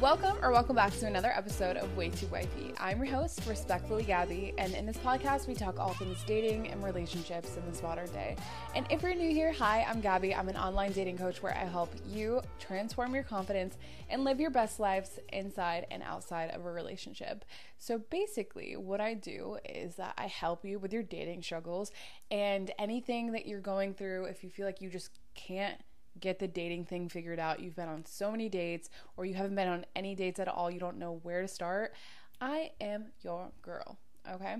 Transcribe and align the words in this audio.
Welcome 0.00 0.36
or 0.42 0.52
welcome 0.52 0.76
back 0.76 0.92
to 0.98 1.06
another 1.06 1.32
episode 1.34 1.78
of 1.78 1.96
Way 1.96 2.10
Too 2.10 2.26
Wifey. 2.26 2.74
I'm 2.78 2.98
your 3.02 3.14
host, 3.14 3.40
Respectfully 3.48 4.02
Gabby, 4.02 4.52
and 4.58 4.74
in 4.74 4.84
this 4.84 4.98
podcast, 4.98 5.48
we 5.48 5.54
talk 5.54 5.80
all 5.80 5.94
things 5.94 6.22
dating 6.26 6.68
and 6.68 6.84
relationships 6.84 7.56
in 7.56 7.64
this 7.70 7.82
modern 7.82 8.10
day. 8.12 8.36
And 8.74 8.86
if 8.90 9.00
you're 9.00 9.14
new 9.14 9.30
here, 9.30 9.52
hi, 9.52 9.86
I'm 9.88 10.02
Gabby. 10.02 10.34
I'm 10.34 10.50
an 10.50 10.56
online 10.56 10.92
dating 10.92 11.16
coach 11.16 11.42
where 11.42 11.56
I 11.56 11.64
help 11.64 11.94
you 12.06 12.42
transform 12.58 13.14
your 13.14 13.24
confidence 13.24 13.78
and 14.10 14.24
live 14.24 14.40
your 14.40 14.50
best 14.50 14.78
lives 14.78 15.18
inside 15.32 15.86
and 15.90 16.02
outside 16.02 16.50
of 16.50 16.66
a 16.66 16.70
relationship. 16.70 17.46
So 17.78 17.98
basically, 17.98 18.76
what 18.76 19.00
I 19.00 19.14
do 19.14 19.56
is 19.64 19.96
that 19.96 20.12
I 20.18 20.26
help 20.26 20.66
you 20.66 20.78
with 20.78 20.92
your 20.92 21.02
dating 21.02 21.42
struggles 21.42 21.92
and 22.30 22.70
anything 22.78 23.32
that 23.32 23.46
you're 23.46 23.60
going 23.60 23.94
through 23.94 24.24
if 24.24 24.44
you 24.44 24.50
feel 24.50 24.66
like 24.66 24.82
you 24.82 24.90
just 24.90 25.18
can't 25.34 25.80
get 26.20 26.38
the 26.38 26.48
dating 26.48 26.84
thing 26.84 27.08
figured 27.08 27.38
out. 27.38 27.60
You've 27.60 27.76
been 27.76 27.88
on 27.88 28.04
so 28.06 28.30
many 28.30 28.48
dates, 28.48 28.90
or 29.16 29.24
you 29.24 29.34
haven't 29.34 29.54
been 29.54 29.68
on 29.68 29.86
any 29.94 30.14
dates 30.14 30.40
at 30.40 30.48
all, 30.48 30.70
you 30.70 30.80
don't 30.80 30.98
know 30.98 31.20
where 31.22 31.42
to 31.42 31.48
start. 31.48 31.94
I 32.40 32.72
am 32.80 33.06
your 33.22 33.50
girl, 33.62 33.98
okay? 34.30 34.56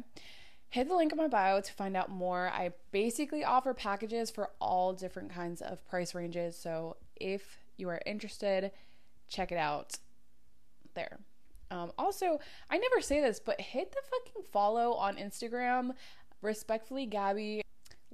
Hit 0.70 0.88
the 0.88 0.94
link 0.94 1.12
in 1.12 1.18
my 1.18 1.28
bio 1.28 1.60
to 1.60 1.72
find 1.72 1.96
out 1.96 2.10
more. 2.10 2.48
I 2.48 2.72
basically 2.90 3.44
offer 3.44 3.72
packages 3.72 4.30
for 4.30 4.50
all 4.60 4.92
different 4.92 5.32
kinds 5.32 5.62
of 5.62 5.86
price 5.88 6.14
ranges. 6.14 6.56
So 6.56 6.96
if 7.14 7.58
you 7.76 7.88
are 7.88 8.00
interested, 8.04 8.72
check 9.28 9.52
it 9.52 9.58
out 9.58 9.98
there. 10.94 11.18
Um, 11.70 11.92
also, 11.98 12.40
I 12.70 12.78
never 12.78 13.00
say 13.00 13.20
this, 13.20 13.40
but 13.40 13.60
hit 13.60 13.90
the 13.90 14.02
fucking 14.10 14.42
follow 14.52 14.92
on 14.94 15.16
Instagram. 15.16 15.92
Respectfully, 16.42 17.06
Gabby. 17.06 17.62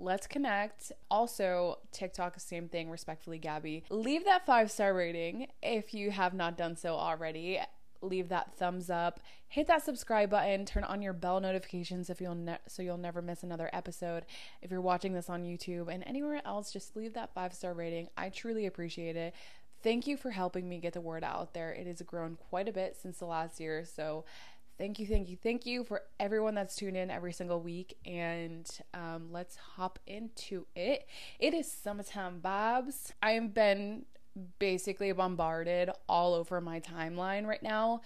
Let's 0.02 0.26
connect. 0.26 0.90
Also, 1.12 1.78
TikTok, 1.92 2.40
same 2.40 2.68
thing, 2.68 2.90
respectfully, 2.90 3.38
Gabby. 3.38 3.84
Leave 3.88 4.24
that 4.24 4.44
five 4.44 4.68
star 4.68 4.92
rating 4.92 5.46
if 5.62 5.94
you 5.94 6.10
have 6.10 6.34
not 6.34 6.56
done 6.56 6.76
so 6.76 6.94
already. 6.94 7.60
Leave 8.00 8.28
that 8.30 8.52
thumbs 8.56 8.90
up. 8.90 9.20
Hit 9.46 9.68
that 9.68 9.84
subscribe 9.84 10.28
button. 10.28 10.66
Turn 10.66 10.82
on 10.82 11.02
your 11.02 11.12
bell 11.12 11.38
notifications 11.38 12.10
if 12.10 12.20
you'll 12.20 12.34
ne- 12.34 12.58
so 12.66 12.82
you'll 12.82 12.98
never 12.98 13.22
miss 13.22 13.44
another 13.44 13.70
episode. 13.72 14.24
If 14.60 14.72
you're 14.72 14.80
watching 14.80 15.12
this 15.12 15.30
on 15.30 15.44
YouTube 15.44 15.86
and 15.88 16.02
anywhere 16.04 16.42
else, 16.44 16.72
just 16.72 16.96
leave 16.96 17.14
that 17.14 17.32
five 17.32 17.54
star 17.54 17.72
rating. 17.72 18.08
I 18.16 18.30
truly 18.30 18.66
appreciate 18.66 19.14
it. 19.14 19.34
Thank 19.84 20.08
you 20.08 20.16
for 20.16 20.30
helping 20.30 20.68
me 20.68 20.78
get 20.78 20.94
the 20.94 21.00
word 21.00 21.22
out 21.22 21.54
there. 21.54 21.72
It 21.72 21.86
has 21.86 22.02
grown 22.02 22.38
quite 22.50 22.68
a 22.68 22.72
bit 22.72 22.96
since 23.00 23.18
the 23.18 23.26
last 23.26 23.60
year, 23.60 23.84
so 23.84 24.24
Thank 24.82 24.98
you, 24.98 25.06
thank 25.06 25.28
you, 25.28 25.36
thank 25.36 25.64
you 25.64 25.84
for 25.84 26.02
everyone 26.18 26.56
that's 26.56 26.74
tuned 26.74 26.96
in 26.96 27.08
every 27.08 27.32
single 27.32 27.60
week. 27.60 27.96
And 28.04 28.68
um, 28.92 29.28
let's 29.30 29.54
hop 29.54 30.00
into 30.08 30.66
it. 30.74 31.06
It 31.38 31.54
is 31.54 31.70
summertime 31.70 32.40
vibes. 32.42 33.12
I 33.22 33.34
have 33.34 33.54
been 33.54 34.06
basically 34.58 35.12
bombarded 35.12 35.90
all 36.08 36.34
over 36.34 36.60
my 36.60 36.80
timeline 36.80 37.46
right 37.46 37.62
now 37.62 38.00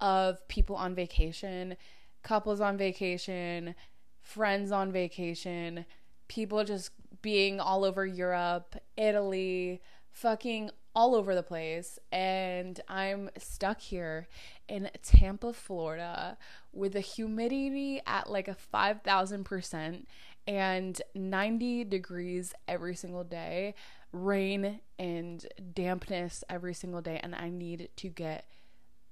of 0.00 0.48
people 0.48 0.74
on 0.74 0.94
vacation, 0.94 1.76
couples 2.22 2.62
on 2.62 2.78
vacation, 2.78 3.74
friends 4.22 4.72
on 4.72 4.90
vacation, 4.90 5.84
people 6.28 6.64
just 6.64 6.92
being 7.20 7.60
all 7.60 7.84
over 7.84 8.06
Europe, 8.06 8.76
Italy, 8.96 9.82
fucking 10.12 10.70
all 10.94 11.14
over 11.14 11.34
the 11.34 11.42
place 11.42 11.98
and 12.10 12.80
I'm 12.88 13.30
stuck 13.38 13.80
here 13.80 14.28
in 14.68 14.90
Tampa, 15.02 15.52
Florida 15.52 16.36
with 16.72 16.92
the 16.92 17.00
humidity 17.00 18.00
at 18.06 18.30
like 18.30 18.48
a 18.48 18.56
5000% 18.72 20.04
and 20.46 21.02
90 21.14 21.84
degrees 21.84 22.52
every 22.68 22.94
single 22.94 23.24
day, 23.24 23.74
rain 24.12 24.80
and 24.98 25.46
dampness 25.72 26.44
every 26.50 26.74
single 26.74 27.00
day 27.00 27.20
and 27.22 27.34
I 27.34 27.48
need 27.48 27.88
to 27.96 28.08
get 28.08 28.46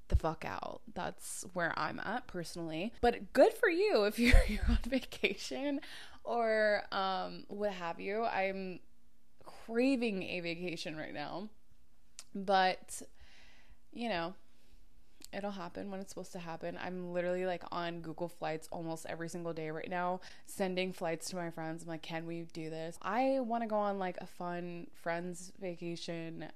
the 0.09 0.17
fuck 0.17 0.45
out. 0.45 0.83
That's 0.93 1.47
where 1.55 1.73
I'm 1.79 2.01
at 2.01 2.27
personally. 2.27 2.93
But 3.01 3.33
good 3.33 3.55
for 3.55 3.71
you 3.71 4.05
if 4.05 4.19
you're, 4.19 4.43
you're 4.49 4.67
on 4.69 4.79
vacation 4.87 5.81
or 6.25 6.83
um 6.93 7.45
what 7.49 7.73
have 7.73 8.01
you. 8.01 8.25
I'm 8.25 8.81
craving 9.45 10.23
a 10.25 10.41
vacation 10.41 10.97
right 10.97 11.15
now. 11.15 11.49
But, 12.35 13.03
you 13.93 14.09
know, 14.09 14.35
it'll 15.33 15.51
happen 15.51 15.91
when 15.91 16.01
it's 16.01 16.11
supposed 16.11 16.33
to 16.33 16.39
happen. 16.39 16.79
I'm 16.83 17.13
literally 17.13 17.47
like 17.47 17.63
on 17.71 18.01
Google 18.01 18.29
Flights 18.29 18.69
almost 18.73 19.07
every 19.09 19.29
single 19.29 19.53
day 19.53 19.71
right 19.71 19.89
now, 19.89 20.21
sending 20.47 20.93
flights 20.93 21.31
to 21.31 21.37
my 21.37 21.51
friends. 21.51 21.83
I'm 21.83 21.89
like, 21.89 22.03
can 22.03 22.27
we 22.27 22.47
do 22.53 22.71
this? 22.71 22.99
I 23.03 23.41
want 23.41 23.63
to 23.63 23.69
go 23.69 23.77
on 23.77 23.99
like 23.99 24.17
a 24.21 24.27
fun 24.27 24.89
friends 24.95 25.53
vacation. 25.61 26.47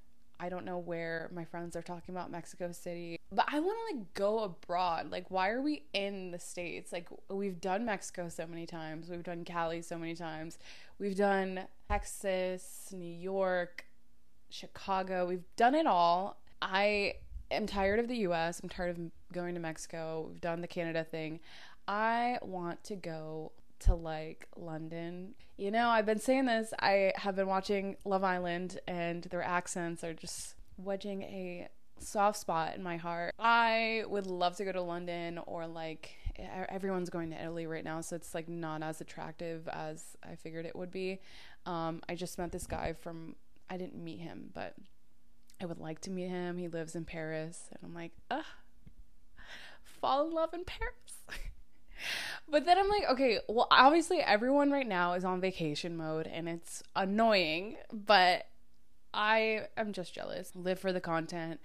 I 0.40 0.48
don't 0.48 0.64
know 0.64 0.78
where 0.78 1.30
my 1.32 1.44
friends 1.44 1.76
are 1.76 1.82
talking 1.82 2.14
about 2.14 2.30
Mexico 2.30 2.72
City, 2.72 3.18
but 3.30 3.46
I 3.50 3.60
want 3.60 3.78
to 3.78 3.96
like 3.96 4.14
go 4.14 4.40
abroad. 4.40 5.10
Like, 5.10 5.30
why 5.30 5.50
are 5.50 5.62
we 5.62 5.84
in 5.92 6.32
the 6.32 6.40
States? 6.40 6.92
Like, 6.92 7.08
we've 7.30 7.60
done 7.60 7.84
Mexico 7.84 8.28
so 8.28 8.44
many 8.46 8.66
times, 8.66 9.08
we've 9.08 9.22
done 9.22 9.44
Cali 9.44 9.80
so 9.80 9.96
many 9.96 10.16
times, 10.16 10.58
we've 10.98 11.16
done 11.16 11.60
Texas, 11.88 12.88
New 12.92 13.04
York, 13.06 13.83
Chicago. 14.54 15.26
We've 15.26 15.44
done 15.56 15.74
it 15.74 15.86
all. 15.86 16.40
I 16.62 17.14
am 17.50 17.66
tired 17.66 17.98
of 17.98 18.08
the 18.08 18.18
US. 18.28 18.60
I'm 18.60 18.68
tired 18.68 18.90
of 18.90 19.10
going 19.32 19.54
to 19.54 19.60
Mexico. 19.60 20.26
We've 20.28 20.40
done 20.40 20.60
the 20.60 20.68
Canada 20.68 21.02
thing. 21.02 21.40
I 21.88 22.38
want 22.40 22.84
to 22.84 22.94
go 22.94 23.52
to 23.80 23.94
like 23.94 24.46
London. 24.56 25.34
You 25.56 25.72
know, 25.72 25.88
I've 25.88 26.06
been 26.06 26.20
saying 26.20 26.46
this. 26.46 26.72
I 26.80 27.12
have 27.16 27.34
been 27.34 27.48
watching 27.48 27.96
Love 28.04 28.22
Island 28.22 28.78
and 28.86 29.24
their 29.24 29.42
accents 29.42 30.04
are 30.04 30.14
just 30.14 30.54
wedging 30.78 31.22
a 31.22 31.68
soft 31.98 32.38
spot 32.38 32.76
in 32.76 32.82
my 32.82 32.96
heart. 32.96 33.34
I 33.38 34.04
would 34.06 34.26
love 34.26 34.56
to 34.56 34.64
go 34.64 34.72
to 34.72 34.82
London 34.82 35.38
or 35.46 35.66
like 35.66 36.16
everyone's 36.68 37.10
going 37.10 37.30
to 37.30 37.40
Italy 37.40 37.66
right 37.66 37.84
now, 37.84 38.00
so 38.00 38.16
it's 38.16 38.34
like 38.34 38.48
not 38.48 38.82
as 38.82 39.00
attractive 39.00 39.68
as 39.68 40.16
I 40.22 40.36
figured 40.36 40.66
it 40.66 40.76
would 40.76 40.90
be. 40.90 41.20
Um, 41.66 42.02
I 42.08 42.14
just 42.14 42.38
met 42.38 42.52
this 42.52 42.66
guy 42.66 42.92
from 42.92 43.36
I 43.68 43.76
didn't 43.76 44.02
meet 44.02 44.20
him, 44.20 44.50
but 44.52 44.74
I 45.60 45.66
would 45.66 45.78
like 45.78 46.00
to 46.02 46.10
meet 46.10 46.28
him. 46.28 46.58
He 46.58 46.68
lives 46.68 46.94
in 46.94 47.04
Paris. 47.04 47.68
And 47.70 47.78
I'm 47.82 47.94
like, 47.94 48.12
ugh, 48.30 48.44
fall 50.00 50.26
in 50.26 50.34
love 50.34 50.52
in 50.52 50.64
Paris. 50.64 51.40
but 52.48 52.66
then 52.66 52.78
I'm 52.78 52.88
like, 52.88 53.04
okay, 53.10 53.38
well, 53.48 53.68
obviously 53.70 54.18
everyone 54.18 54.70
right 54.70 54.86
now 54.86 55.14
is 55.14 55.24
on 55.24 55.40
vacation 55.40 55.96
mode 55.96 56.26
and 56.26 56.48
it's 56.48 56.82
annoying, 56.94 57.76
but 57.92 58.46
I 59.14 59.68
am 59.76 59.92
just 59.92 60.12
jealous. 60.12 60.52
Live 60.54 60.78
for 60.78 60.92
the 60.92 61.00
content. 61.00 61.60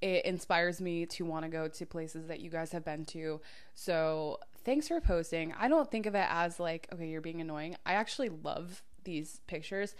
It 0.00 0.24
inspires 0.24 0.80
me 0.80 1.06
to 1.06 1.24
want 1.24 1.44
to 1.44 1.48
go 1.48 1.68
to 1.68 1.86
places 1.86 2.26
that 2.28 2.40
you 2.40 2.50
guys 2.50 2.72
have 2.72 2.84
been 2.84 3.04
to. 3.06 3.40
So 3.74 4.40
thanks 4.64 4.88
for 4.88 5.00
posting. 5.00 5.52
I 5.58 5.68
don't 5.68 5.90
think 5.90 6.06
of 6.06 6.14
it 6.14 6.26
as 6.28 6.58
like, 6.58 6.88
okay, 6.92 7.08
you're 7.08 7.20
being 7.20 7.40
annoying. 7.40 7.76
I 7.84 7.92
actually 7.94 8.30
love 8.30 8.82
these 9.04 9.40
pictures 9.46 9.94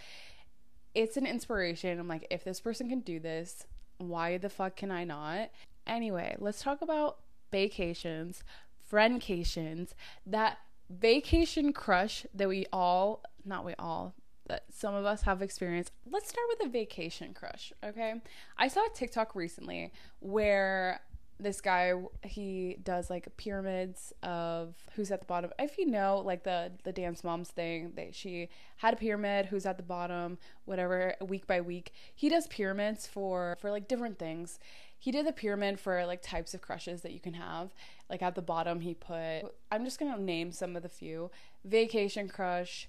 it's 0.95 1.17
an 1.17 1.25
inspiration. 1.25 1.99
I'm 1.99 2.07
like, 2.07 2.27
if 2.29 2.43
this 2.43 2.59
person 2.59 2.89
can 2.89 2.99
do 2.99 3.19
this, 3.19 3.65
why 3.97 4.37
the 4.37 4.49
fuck 4.49 4.75
can 4.75 4.91
I 4.91 5.03
not? 5.03 5.49
Anyway, 5.85 6.35
let's 6.39 6.61
talk 6.61 6.81
about 6.81 7.17
vacations, 7.51 8.43
friendcations, 8.91 9.93
that 10.25 10.57
vacation 10.89 11.73
crush 11.73 12.25
that 12.33 12.47
we 12.47 12.65
all, 12.71 13.23
not 13.45 13.65
we 13.65 13.73
all, 13.79 14.13
that 14.47 14.65
some 14.71 14.93
of 14.93 15.05
us 15.05 15.23
have 15.23 15.41
experienced. 15.41 15.91
Let's 16.09 16.29
start 16.29 16.45
with 16.49 16.67
a 16.67 16.69
vacation 16.71 17.33
crush, 17.33 17.71
okay? 17.83 18.15
I 18.57 18.67
saw 18.67 18.81
a 18.81 18.89
TikTok 18.93 19.35
recently 19.35 19.91
where 20.19 21.01
this 21.39 21.61
guy 21.61 21.93
he 22.23 22.77
does 22.83 23.09
like 23.09 23.27
pyramids 23.37 24.13
of 24.21 24.75
who's 24.95 25.11
at 25.11 25.19
the 25.19 25.25
bottom. 25.25 25.51
If 25.59 25.77
you 25.77 25.85
know 25.85 26.21
like 26.23 26.43
the 26.43 26.71
the 26.83 26.91
dance 26.91 27.23
moms 27.23 27.49
thing 27.49 27.93
that 27.95 28.15
she 28.15 28.49
had 28.77 28.93
a 28.93 28.97
pyramid 28.97 29.47
who's 29.47 29.65
at 29.65 29.77
the 29.77 29.83
bottom 29.83 30.37
whatever 30.65 31.15
week 31.21 31.47
by 31.47 31.61
week. 31.61 31.91
He 32.13 32.29
does 32.29 32.47
pyramids 32.47 33.07
for 33.07 33.57
for 33.59 33.71
like 33.71 33.87
different 33.87 34.19
things. 34.19 34.59
He 34.97 35.11
did 35.11 35.27
the 35.27 35.33
pyramid 35.33 35.79
for 35.79 36.05
like 36.05 36.21
types 36.21 36.53
of 36.53 36.61
crushes 36.61 37.01
that 37.01 37.11
you 37.11 37.19
can 37.19 37.33
have. 37.33 37.73
Like 38.09 38.21
at 38.21 38.35
the 38.35 38.41
bottom 38.41 38.81
he 38.81 38.93
put 38.93 39.43
i'm 39.71 39.83
just 39.83 39.99
gonna 39.99 40.21
name 40.21 40.51
some 40.51 40.75
of 40.75 40.83
the 40.83 40.89
few. 40.89 41.31
Vacation 41.65 42.27
crush 42.27 42.87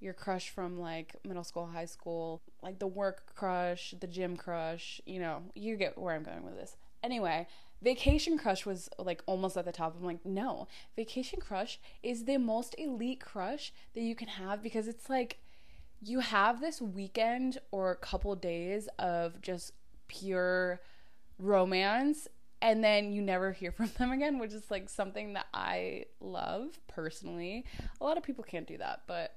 your 0.00 0.14
crush 0.14 0.50
from 0.50 0.78
like 0.78 1.16
middle 1.26 1.44
school, 1.44 1.66
high 1.66 1.84
school, 1.84 2.40
like 2.62 2.78
the 2.78 2.86
work 2.86 3.34
crush, 3.34 3.94
the 3.98 4.06
gym 4.06 4.36
crush, 4.36 5.00
you 5.06 5.18
know, 5.18 5.42
you 5.54 5.76
get 5.76 5.98
where 5.98 6.14
I'm 6.14 6.22
going 6.22 6.44
with 6.44 6.56
this. 6.56 6.76
Anyway, 7.02 7.46
Vacation 7.80 8.38
Crush 8.38 8.66
was 8.66 8.88
like 8.98 9.22
almost 9.26 9.56
at 9.56 9.64
the 9.64 9.72
top. 9.72 9.96
I'm 9.98 10.04
like, 10.04 10.24
no, 10.24 10.66
Vacation 10.96 11.40
Crush 11.40 11.78
is 12.02 12.24
the 12.24 12.38
most 12.38 12.74
elite 12.76 13.20
crush 13.20 13.72
that 13.94 14.00
you 14.00 14.14
can 14.14 14.28
have 14.28 14.62
because 14.62 14.88
it's 14.88 15.08
like 15.08 15.38
you 16.02 16.20
have 16.20 16.60
this 16.60 16.80
weekend 16.80 17.58
or 17.70 17.90
a 17.90 17.96
couple 17.96 18.34
days 18.34 18.88
of 18.98 19.40
just 19.40 19.72
pure 20.08 20.80
romance 21.38 22.28
and 22.60 22.82
then 22.82 23.12
you 23.12 23.22
never 23.22 23.52
hear 23.52 23.70
from 23.72 23.90
them 23.98 24.10
again, 24.10 24.38
which 24.38 24.52
is 24.52 24.70
like 24.70 24.88
something 24.88 25.34
that 25.34 25.46
I 25.54 26.06
love 26.20 26.80
personally. 26.88 27.64
A 28.00 28.04
lot 28.04 28.16
of 28.16 28.22
people 28.22 28.44
can't 28.44 28.66
do 28.66 28.78
that, 28.78 29.02
but 29.06 29.36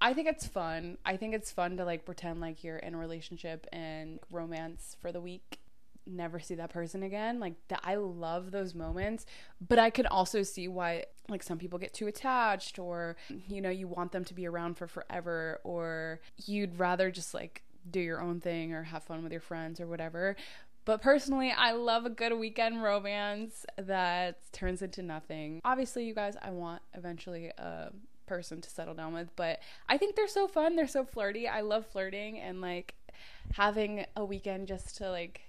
I 0.00 0.14
think 0.14 0.28
it's 0.28 0.46
fun. 0.46 0.98
I 1.04 1.16
think 1.16 1.34
it's 1.34 1.50
fun 1.50 1.76
to 1.76 1.84
like 1.84 2.04
pretend 2.04 2.40
like 2.40 2.64
you're 2.64 2.78
in 2.78 2.94
a 2.94 2.98
relationship 2.98 3.66
and 3.72 4.18
romance 4.30 4.96
for 5.00 5.12
the 5.12 5.20
week 5.20 5.60
never 6.06 6.38
see 6.38 6.54
that 6.54 6.70
person 6.70 7.02
again. 7.02 7.40
Like 7.40 7.54
that 7.68 7.80
I 7.82 7.96
love 7.96 8.50
those 8.50 8.74
moments, 8.74 9.26
but 9.66 9.78
I 9.78 9.90
can 9.90 10.06
also 10.06 10.42
see 10.42 10.68
why 10.68 11.04
like 11.28 11.42
some 11.42 11.58
people 11.58 11.78
get 11.78 11.92
too 11.92 12.06
attached 12.06 12.78
or 12.78 13.16
you 13.48 13.60
know, 13.60 13.70
you 13.70 13.88
want 13.88 14.12
them 14.12 14.24
to 14.24 14.34
be 14.34 14.46
around 14.46 14.76
for 14.76 14.86
forever 14.86 15.60
or 15.64 16.20
you'd 16.44 16.78
rather 16.78 17.10
just 17.10 17.34
like 17.34 17.62
do 17.90 18.00
your 18.00 18.20
own 18.20 18.40
thing 18.40 18.72
or 18.72 18.84
have 18.84 19.02
fun 19.02 19.22
with 19.22 19.32
your 19.32 19.40
friends 19.40 19.80
or 19.80 19.86
whatever. 19.86 20.36
But 20.84 21.02
personally, 21.02 21.50
I 21.50 21.72
love 21.72 22.06
a 22.06 22.10
good 22.10 22.32
weekend 22.38 22.80
romance 22.80 23.66
that 23.76 24.38
turns 24.52 24.82
into 24.82 25.02
nothing. 25.02 25.60
Obviously, 25.64 26.04
you 26.04 26.14
guys, 26.14 26.36
I 26.40 26.52
want 26.52 26.80
eventually 26.94 27.48
a 27.58 27.90
person 28.26 28.60
to 28.60 28.70
settle 28.70 28.94
down 28.94 29.12
with, 29.12 29.34
but 29.34 29.58
I 29.88 29.98
think 29.98 30.14
they're 30.14 30.28
so 30.28 30.46
fun. 30.46 30.76
They're 30.76 30.86
so 30.86 31.04
flirty. 31.04 31.48
I 31.48 31.62
love 31.62 31.86
flirting 31.86 32.38
and 32.38 32.60
like 32.60 32.94
having 33.54 34.06
a 34.16 34.24
weekend 34.24 34.68
just 34.68 34.96
to 34.98 35.10
like 35.10 35.40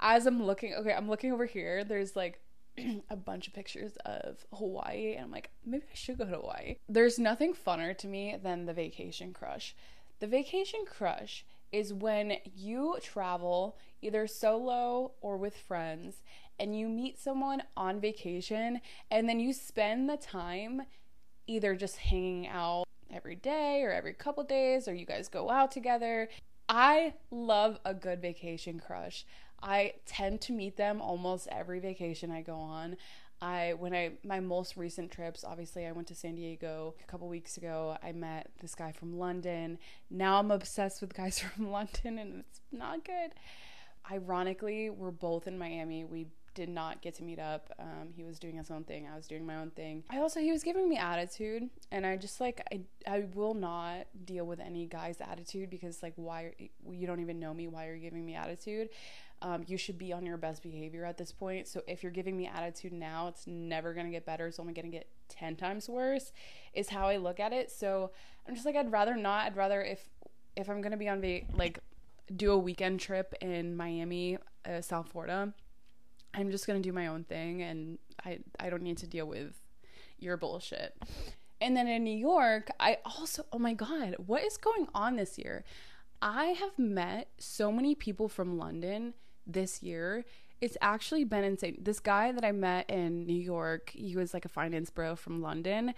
as 0.00 0.26
I'm 0.26 0.42
looking, 0.42 0.74
okay, 0.74 0.92
I'm 0.92 1.08
looking 1.08 1.32
over 1.32 1.46
here. 1.46 1.84
There's 1.84 2.16
like 2.16 2.40
a 3.10 3.16
bunch 3.16 3.48
of 3.48 3.54
pictures 3.54 3.96
of 4.04 4.44
Hawaii, 4.54 5.14
and 5.14 5.24
I'm 5.24 5.30
like, 5.30 5.50
maybe 5.64 5.84
I 5.90 5.94
should 5.94 6.18
go 6.18 6.24
to 6.24 6.30
Hawaii. 6.30 6.76
There's 6.88 7.18
nothing 7.18 7.54
funner 7.54 7.96
to 7.98 8.06
me 8.06 8.36
than 8.42 8.66
the 8.66 8.72
vacation 8.72 9.32
crush. 9.32 9.74
The 10.20 10.26
vacation 10.26 10.80
crush 10.86 11.44
is 11.70 11.92
when 11.92 12.38
you 12.56 12.96
travel 13.02 13.76
either 14.00 14.26
solo 14.26 15.12
or 15.20 15.36
with 15.36 15.56
friends 15.56 16.22
and 16.58 16.76
you 16.76 16.88
meet 16.88 17.18
someone 17.18 17.62
on 17.76 18.00
vacation 18.00 18.80
and 19.10 19.28
then 19.28 19.38
you 19.38 19.52
spend 19.52 20.08
the 20.08 20.16
time 20.16 20.82
either 21.46 21.74
just 21.74 21.96
hanging 21.96 22.48
out 22.48 22.84
every 23.10 23.36
day 23.36 23.82
or 23.82 23.92
every 23.92 24.12
couple 24.12 24.42
days 24.44 24.88
or 24.88 24.94
you 24.94 25.06
guys 25.06 25.28
go 25.28 25.50
out 25.50 25.70
together. 25.70 26.28
I 26.68 27.14
love 27.30 27.78
a 27.84 27.94
good 27.94 28.20
vacation 28.20 28.80
crush. 28.80 29.24
I 29.62 29.94
tend 30.06 30.40
to 30.42 30.52
meet 30.52 30.76
them 30.76 31.00
almost 31.00 31.48
every 31.50 31.80
vacation 31.80 32.30
I 32.30 32.42
go 32.42 32.54
on. 32.54 32.96
I 33.40 33.74
when 33.78 33.94
I 33.94 34.12
my 34.24 34.40
most 34.40 34.76
recent 34.76 35.10
trips, 35.12 35.44
obviously 35.44 35.86
I 35.86 35.92
went 35.92 36.08
to 36.08 36.14
San 36.14 36.34
Diego 36.34 36.94
a 37.02 37.10
couple 37.10 37.28
weeks 37.28 37.56
ago. 37.56 37.96
I 38.02 38.12
met 38.12 38.50
this 38.60 38.74
guy 38.74 38.92
from 38.92 39.18
London. 39.18 39.78
Now 40.10 40.38
I'm 40.38 40.50
obsessed 40.50 41.00
with 41.00 41.14
guys 41.14 41.38
from 41.56 41.70
London 41.70 42.18
and 42.18 42.40
it's 42.40 42.60
not 42.72 43.04
good. 43.04 43.32
Ironically, 44.10 44.90
we're 44.90 45.10
both 45.10 45.46
in 45.46 45.58
Miami. 45.58 46.04
We 46.04 46.28
did 46.54 46.68
not 46.68 47.00
get 47.02 47.14
to 47.14 47.22
meet 47.22 47.38
up. 47.38 47.72
Um, 47.78 48.08
he 48.16 48.24
was 48.24 48.40
doing 48.40 48.56
his 48.56 48.68
own 48.68 48.82
thing. 48.82 49.06
I 49.06 49.14
was 49.14 49.28
doing 49.28 49.46
my 49.46 49.54
own 49.56 49.70
thing. 49.70 50.02
I 50.10 50.18
also 50.18 50.40
he 50.40 50.50
was 50.50 50.64
giving 50.64 50.88
me 50.88 50.96
attitude, 50.96 51.70
and 51.92 52.04
I 52.04 52.16
just 52.16 52.40
like 52.40 52.66
I 52.72 52.80
I 53.06 53.26
will 53.34 53.54
not 53.54 54.08
deal 54.24 54.44
with 54.44 54.58
any 54.58 54.86
guy's 54.86 55.20
attitude 55.20 55.70
because 55.70 56.02
like 56.02 56.14
why 56.16 56.54
you 56.90 57.06
don't 57.06 57.20
even 57.20 57.38
know 57.38 57.54
me. 57.54 57.68
Why 57.68 57.86
are 57.86 57.94
you 57.94 58.00
giving 58.00 58.26
me 58.26 58.34
attitude? 58.34 58.88
Um, 59.40 59.64
you 59.66 59.76
should 59.76 59.98
be 59.98 60.12
on 60.12 60.26
your 60.26 60.36
best 60.36 60.62
behavior 60.62 61.04
at 61.04 61.16
this 61.16 61.32
point. 61.32 61.68
So 61.68 61.82
if 61.86 62.02
you're 62.02 62.12
giving 62.12 62.36
me 62.36 62.46
attitude 62.52 62.92
now, 62.92 63.28
it's 63.28 63.46
never 63.46 63.94
gonna 63.94 64.10
get 64.10 64.26
better. 64.26 64.46
It's 64.46 64.58
only 64.58 64.72
gonna 64.72 64.88
get 64.88 65.06
ten 65.28 65.56
times 65.56 65.88
worse. 65.88 66.32
Is 66.74 66.88
how 66.88 67.06
I 67.06 67.16
look 67.16 67.38
at 67.38 67.52
it. 67.52 67.70
So 67.70 68.10
I'm 68.46 68.54
just 68.54 68.66
like 68.66 68.76
I'd 68.76 68.90
rather 68.90 69.16
not. 69.16 69.46
I'd 69.46 69.56
rather 69.56 69.82
if 69.82 70.08
if 70.56 70.68
I'm 70.68 70.80
gonna 70.80 70.96
be 70.96 71.08
on 71.08 71.20
the 71.20 71.44
like 71.54 71.78
do 72.34 72.52
a 72.52 72.58
weekend 72.58 73.00
trip 73.00 73.34
in 73.40 73.76
Miami, 73.76 74.38
uh, 74.68 74.80
South 74.80 75.10
Florida. 75.10 75.52
I'm 76.34 76.50
just 76.50 76.66
gonna 76.66 76.80
do 76.80 76.92
my 76.92 77.06
own 77.06 77.24
thing, 77.24 77.62
and 77.62 77.98
I 78.24 78.40
I 78.58 78.70
don't 78.70 78.82
need 78.82 78.98
to 78.98 79.06
deal 79.06 79.26
with 79.26 79.54
your 80.18 80.36
bullshit. 80.36 80.96
And 81.60 81.76
then 81.76 81.88
in 81.88 82.04
New 82.04 82.16
York, 82.16 82.70
I 82.80 82.98
also 83.04 83.44
oh 83.52 83.58
my 83.58 83.74
god, 83.74 84.16
what 84.26 84.42
is 84.42 84.56
going 84.56 84.88
on 84.94 85.16
this 85.16 85.38
year? 85.38 85.64
I 86.20 86.46
have 86.46 86.78
met 86.78 87.28
so 87.38 87.70
many 87.70 87.94
people 87.94 88.28
from 88.28 88.58
London 88.58 89.14
this 89.48 89.82
year. 89.82 90.24
It's 90.60 90.76
actually 90.80 91.24
been 91.24 91.44
insane. 91.44 91.78
This 91.80 91.98
guy 91.98 92.32
that 92.32 92.44
I 92.44 92.52
met 92.52 92.88
in 92.90 93.26
New 93.26 93.40
York, 93.40 93.90
he 93.94 94.14
was 94.16 94.34
like 94.34 94.44
a 94.44 94.48
finance 94.48 94.90
bro 94.90 95.16
from 95.16 95.40
London. 95.40 95.94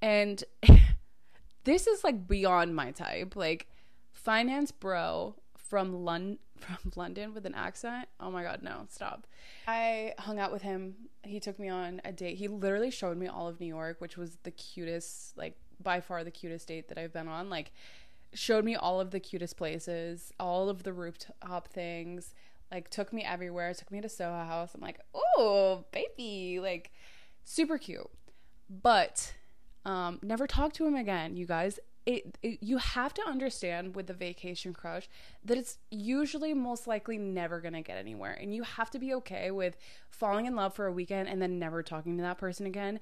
And 0.00 0.42
this 1.64 1.86
is 1.86 2.02
like 2.02 2.26
beyond 2.26 2.74
my 2.74 2.90
type. 2.90 3.36
Like, 3.36 3.68
finance 4.12 4.72
bro 4.72 5.34
from 5.56 6.04
London 6.04 6.38
from 6.58 6.92
London 6.96 7.34
with 7.34 7.46
an 7.46 7.54
accent. 7.54 8.08
Oh 8.20 8.30
my 8.30 8.42
god, 8.42 8.60
no, 8.62 8.86
stop. 8.88 9.26
I 9.66 10.14
hung 10.18 10.38
out 10.38 10.52
with 10.52 10.62
him. 10.62 10.94
He 11.22 11.40
took 11.40 11.58
me 11.58 11.68
on 11.68 12.00
a 12.04 12.12
date. 12.12 12.36
He 12.36 12.48
literally 12.48 12.90
showed 12.90 13.16
me 13.16 13.26
all 13.26 13.48
of 13.48 13.60
New 13.60 13.66
York, 13.66 14.00
which 14.00 14.16
was 14.16 14.38
the 14.44 14.50
cutest, 14.50 15.36
like 15.36 15.56
by 15.82 16.00
far 16.00 16.24
the 16.24 16.30
cutest 16.30 16.68
date 16.68 16.88
that 16.88 16.98
I've 16.98 17.12
been 17.12 17.28
on. 17.28 17.50
Like 17.50 17.72
showed 18.32 18.64
me 18.64 18.76
all 18.76 19.00
of 19.00 19.10
the 19.10 19.20
cutest 19.20 19.56
places, 19.56 20.32
all 20.40 20.68
of 20.68 20.82
the 20.82 20.92
rooftop 20.92 21.68
things, 21.68 22.34
like 22.74 22.90
took 22.90 23.12
me 23.12 23.22
everywhere, 23.22 23.72
took 23.72 23.90
me 23.92 24.00
to 24.00 24.08
Soho 24.08 24.44
House. 24.44 24.72
I'm 24.74 24.80
like, 24.80 25.00
oh, 25.14 25.84
baby, 25.92 26.58
like 26.60 26.90
super 27.44 27.78
cute. 27.78 28.10
But 28.68 29.32
um, 29.84 30.18
never 30.22 30.46
talked 30.46 30.74
to 30.76 30.86
him 30.86 30.96
again, 30.96 31.36
you 31.36 31.46
guys. 31.46 31.78
It, 32.04 32.36
it, 32.42 32.58
you 32.60 32.76
have 32.76 33.14
to 33.14 33.22
understand 33.26 33.94
with 33.94 34.08
the 34.08 34.12
vacation 34.12 34.74
crush 34.74 35.08
that 35.42 35.56
it's 35.56 35.78
usually 35.90 36.52
most 36.52 36.86
likely 36.86 37.16
never 37.16 37.62
going 37.62 37.72
to 37.72 37.80
get 37.80 37.96
anywhere 37.96 38.36
and 38.38 38.54
you 38.54 38.62
have 38.62 38.90
to 38.90 38.98
be 38.98 39.14
okay 39.14 39.50
with 39.50 39.74
falling 40.10 40.44
in 40.44 40.54
love 40.54 40.74
for 40.74 40.84
a 40.84 40.92
weekend 40.92 41.30
and 41.30 41.40
then 41.40 41.58
never 41.58 41.82
talking 41.82 42.18
to 42.18 42.22
that 42.22 42.36
person 42.36 42.66
again 42.66 43.00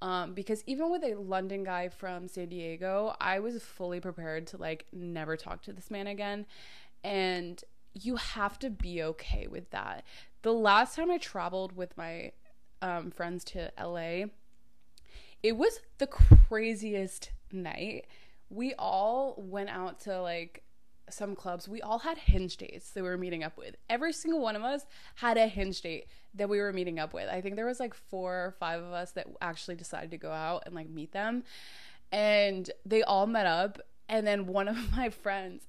um, 0.00 0.34
because 0.34 0.62
even 0.66 0.88
with 0.88 1.02
a 1.02 1.14
London 1.14 1.64
guy 1.64 1.88
from 1.88 2.28
San 2.28 2.48
Diego, 2.48 3.16
I 3.20 3.40
was 3.40 3.60
fully 3.62 3.98
prepared 3.98 4.46
to 4.48 4.56
like 4.56 4.86
never 4.92 5.36
talk 5.36 5.62
to 5.62 5.72
this 5.72 5.90
man 5.90 6.06
again. 6.06 6.46
And 7.02 7.62
you 7.94 8.16
have 8.16 8.58
to 8.60 8.70
be 8.70 9.02
okay 9.02 9.46
with 9.46 9.70
that. 9.70 10.04
The 10.42 10.52
last 10.52 10.96
time 10.96 11.10
I 11.10 11.18
traveled 11.18 11.76
with 11.76 11.96
my 11.96 12.32
um, 12.82 13.10
friends 13.10 13.44
to 13.44 13.70
LA, 13.80 14.26
it 15.42 15.56
was 15.56 15.80
the 15.98 16.06
craziest 16.06 17.30
night. 17.52 18.06
We 18.50 18.74
all 18.74 19.34
went 19.38 19.70
out 19.70 20.00
to 20.00 20.20
like 20.20 20.64
some 21.10 21.34
clubs, 21.34 21.68
we 21.68 21.82
all 21.82 21.98
had 22.00 22.18
hinge 22.18 22.56
dates 22.56 22.90
that 22.90 23.02
we 23.02 23.08
were 23.08 23.18
meeting 23.18 23.44
up 23.44 23.56
with. 23.56 23.76
Every 23.88 24.12
single 24.12 24.40
one 24.40 24.56
of 24.56 24.62
us 24.62 24.86
had 25.16 25.36
a 25.36 25.46
hinge 25.46 25.80
date 25.80 26.06
that 26.34 26.48
we 26.48 26.58
were 26.58 26.72
meeting 26.72 26.98
up 26.98 27.12
with. 27.12 27.28
I 27.28 27.40
think 27.40 27.56
there 27.56 27.66
was 27.66 27.80
like 27.80 27.94
four 27.94 28.32
or 28.32 28.54
five 28.58 28.82
of 28.82 28.92
us 28.92 29.12
that 29.12 29.26
actually 29.40 29.76
decided 29.76 30.10
to 30.12 30.18
go 30.18 30.30
out 30.30 30.62
and 30.66 30.74
like 30.74 30.88
meet 30.88 31.12
them. 31.12 31.44
And 32.10 32.70
they 32.84 33.02
all 33.02 33.26
met 33.26 33.46
up. 33.46 33.80
And 34.08 34.26
then 34.26 34.46
one 34.46 34.68
of 34.68 34.76
my 34.96 35.10
friends 35.10 35.66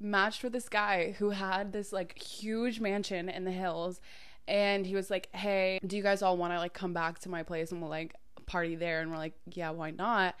matched 0.00 0.42
with 0.42 0.52
this 0.52 0.68
guy 0.68 1.14
who 1.18 1.30
had 1.30 1.72
this 1.72 1.92
like 1.92 2.18
huge 2.18 2.80
mansion 2.80 3.28
in 3.28 3.44
the 3.44 3.50
hills. 3.50 4.00
And 4.48 4.86
he 4.86 4.94
was 4.94 5.10
like, 5.10 5.28
Hey, 5.34 5.78
do 5.86 5.96
you 5.96 6.02
guys 6.02 6.22
all 6.22 6.36
want 6.36 6.52
to 6.52 6.58
like 6.58 6.74
come 6.74 6.92
back 6.92 7.18
to 7.20 7.28
my 7.28 7.42
place 7.42 7.70
and 7.70 7.80
we'll 7.80 7.90
like 7.90 8.14
party 8.46 8.74
there? 8.74 9.00
And 9.00 9.10
we're 9.10 9.18
like, 9.18 9.34
Yeah, 9.46 9.70
why 9.70 9.90
not? 9.90 10.34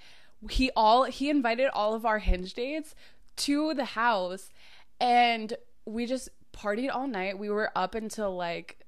He 0.50 0.70
all 0.74 1.04
he 1.04 1.28
invited 1.28 1.68
all 1.68 1.94
of 1.94 2.06
our 2.06 2.18
hinge 2.18 2.54
dates 2.54 2.94
to 3.36 3.74
the 3.74 3.84
house 3.84 4.50
and 5.00 5.54
we 5.84 6.06
just 6.06 6.28
partied 6.52 6.94
all 6.94 7.06
night. 7.06 7.38
We 7.38 7.50
were 7.50 7.70
up 7.76 7.94
until 7.94 8.34
like 8.36 8.78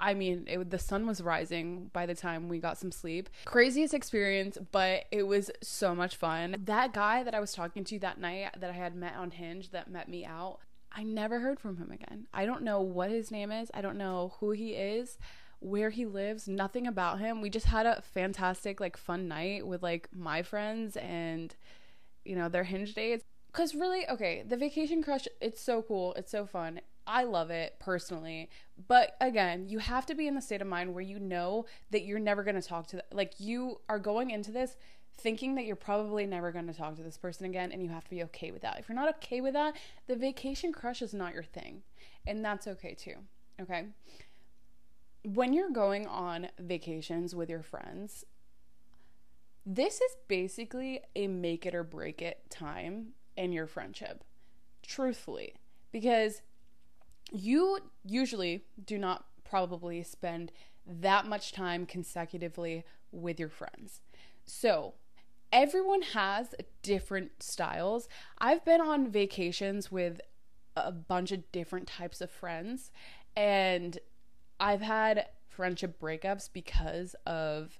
I 0.00 0.14
mean, 0.14 0.44
it, 0.46 0.70
the 0.70 0.78
sun 0.78 1.06
was 1.06 1.20
rising 1.20 1.90
by 1.92 2.06
the 2.06 2.14
time 2.14 2.48
we 2.48 2.58
got 2.58 2.78
some 2.78 2.92
sleep. 2.92 3.28
Craziest 3.44 3.94
experience, 3.94 4.56
but 4.70 5.06
it 5.10 5.24
was 5.24 5.50
so 5.60 5.94
much 5.94 6.16
fun. 6.16 6.56
That 6.64 6.92
guy 6.92 7.22
that 7.24 7.34
I 7.34 7.40
was 7.40 7.52
talking 7.52 7.84
to 7.84 7.98
that 8.00 8.20
night 8.20 8.50
that 8.58 8.70
I 8.70 8.74
had 8.74 8.94
met 8.94 9.16
on 9.16 9.32
Hinge 9.32 9.70
that 9.70 9.90
met 9.90 10.08
me 10.08 10.24
out, 10.24 10.60
I 10.92 11.02
never 11.02 11.40
heard 11.40 11.58
from 11.58 11.78
him 11.78 11.90
again. 11.90 12.28
I 12.32 12.46
don't 12.46 12.62
know 12.62 12.80
what 12.80 13.10
his 13.10 13.30
name 13.30 13.50
is. 13.50 13.70
I 13.74 13.80
don't 13.80 13.98
know 13.98 14.34
who 14.40 14.52
he 14.52 14.70
is, 14.70 15.18
where 15.60 15.90
he 15.90 16.06
lives, 16.06 16.46
nothing 16.46 16.86
about 16.86 17.18
him. 17.18 17.40
We 17.40 17.50
just 17.50 17.66
had 17.66 17.84
a 17.84 18.00
fantastic, 18.00 18.80
like, 18.80 18.96
fun 18.96 19.26
night 19.26 19.66
with 19.66 19.82
like 19.82 20.08
my 20.14 20.42
friends 20.42 20.96
and, 20.96 21.54
you 22.24 22.36
know, 22.36 22.48
their 22.48 22.64
Hinge 22.64 22.94
dates. 22.94 23.24
Because 23.50 23.74
really, 23.74 24.08
okay, 24.08 24.44
the 24.46 24.56
vacation 24.56 25.02
crush, 25.02 25.26
it's 25.40 25.60
so 25.60 25.82
cool. 25.82 26.14
It's 26.14 26.30
so 26.30 26.46
fun. 26.46 26.80
I 27.08 27.24
love 27.24 27.50
it 27.50 27.76
personally. 27.80 28.50
But 28.86 29.16
again, 29.20 29.66
you 29.66 29.78
have 29.78 30.06
to 30.06 30.14
be 30.14 30.28
in 30.28 30.34
the 30.34 30.42
state 30.42 30.60
of 30.60 30.68
mind 30.68 30.92
where 30.92 31.02
you 31.02 31.18
know 31.18 31.64
that 31.90 32.04
you're 32.04 32.18
never 32.18 32.44
going 32.44 32.60
to 32.60 32.62
talk 32.62 32.86
to, 32.88 33.02
like, 33.10 33.32
you 33.38 33.80
are 33.88 33.98
going 33.98 34.30
into 34.30 34.52
this 34.52 34.76
thinking 35.16 35.56
that 35.56 35.64
you're 35.64 35.74
probably 35.74 36.26
never 36.26 36.52
going 36.52 36.68
to 36.68 36.72
talk 36.72 36.94
to 36.94 37.02
this 37.02 37.18
person 37.18 37.46
again, 37.46 37.72
and 37.72 37.82
you 37.82 37.88
have 37.88 38.04
to 38.04 38.10
be 38.10 38.22
okay 38.22 38.52
with 38.52 38.62
that. 38.62 38.78
If 38.78 38.88
you're 38.88 38.94
not 38.94 39.08
okay 39.16 39.40
with 39.40 39.54
that, 39.54 39.74
the 40.06 40.14
vacation 40.14 40.72
crush 40.72 41.02
is 41.02 41.12
not 41.12 41.34
your 41.34 41.42
thing. 41.42 41.82
And 42.26 42.44
that's 42.44 42.68
okay 42.68 42.94
too. 42.94 43.14
Okay. 43.60 43.86
When 45.24 45.52
you're 45.52 45.70
going 45.70 46.06
on 46.06 46.48
vacations 46.60 47.34
with 47.34 47.50
your 47.50 47.62
friends, 47.62 48.24
this 49.66 49.96
is 49.96 50.16
basically 50.28 51.00
a 51.16 51.26
make 51.26 51.66
it 51.66 51.74
or 51.74 51.82
break 51.82 52.22
it 52.22 52.48
time 52.48 53.08
in 53.36 53.52
your 53.52 53.66
friendship, 53.66 54.24
truthfully, 54.82 55.54
because 55.90 56.42
you 57.32 57.78
usually 58.04 58.64
do 58.84 58.98
not 58.98 59.24
probably 59.44 60.02
spend 60.02 60.52
that 60.86 61.26
much 61.26 61.52
time 61.52 61.86
consecutively 61.86 62.84
with 63.12 63.38
your 63.38 63.48
friends. 63.48 64.00
So, 64.44 64.94
everyone 65.52 66.02
has 66.02 66.54
different 66.82 67.42
styles. 67.42 68.08
I've 68.38 68.64
been 68.64 68.80
on 68.80 69.10
vacations 69.10 69.90
with 69.90 70.20
a 70.76 70.92
bunch 70.92 71.32
of 71.32 71.50
different 71.52 71.86
types 71.86 72.20
of 72.20 72.30
friends, 72.30 72.90
And 73.36 73.98
I've 74.60 74.80
had 74.80 75.26
friendship 75.48 76.00
breakups 76.00 76.48
because 76.52 77.14
of 77.26 77.78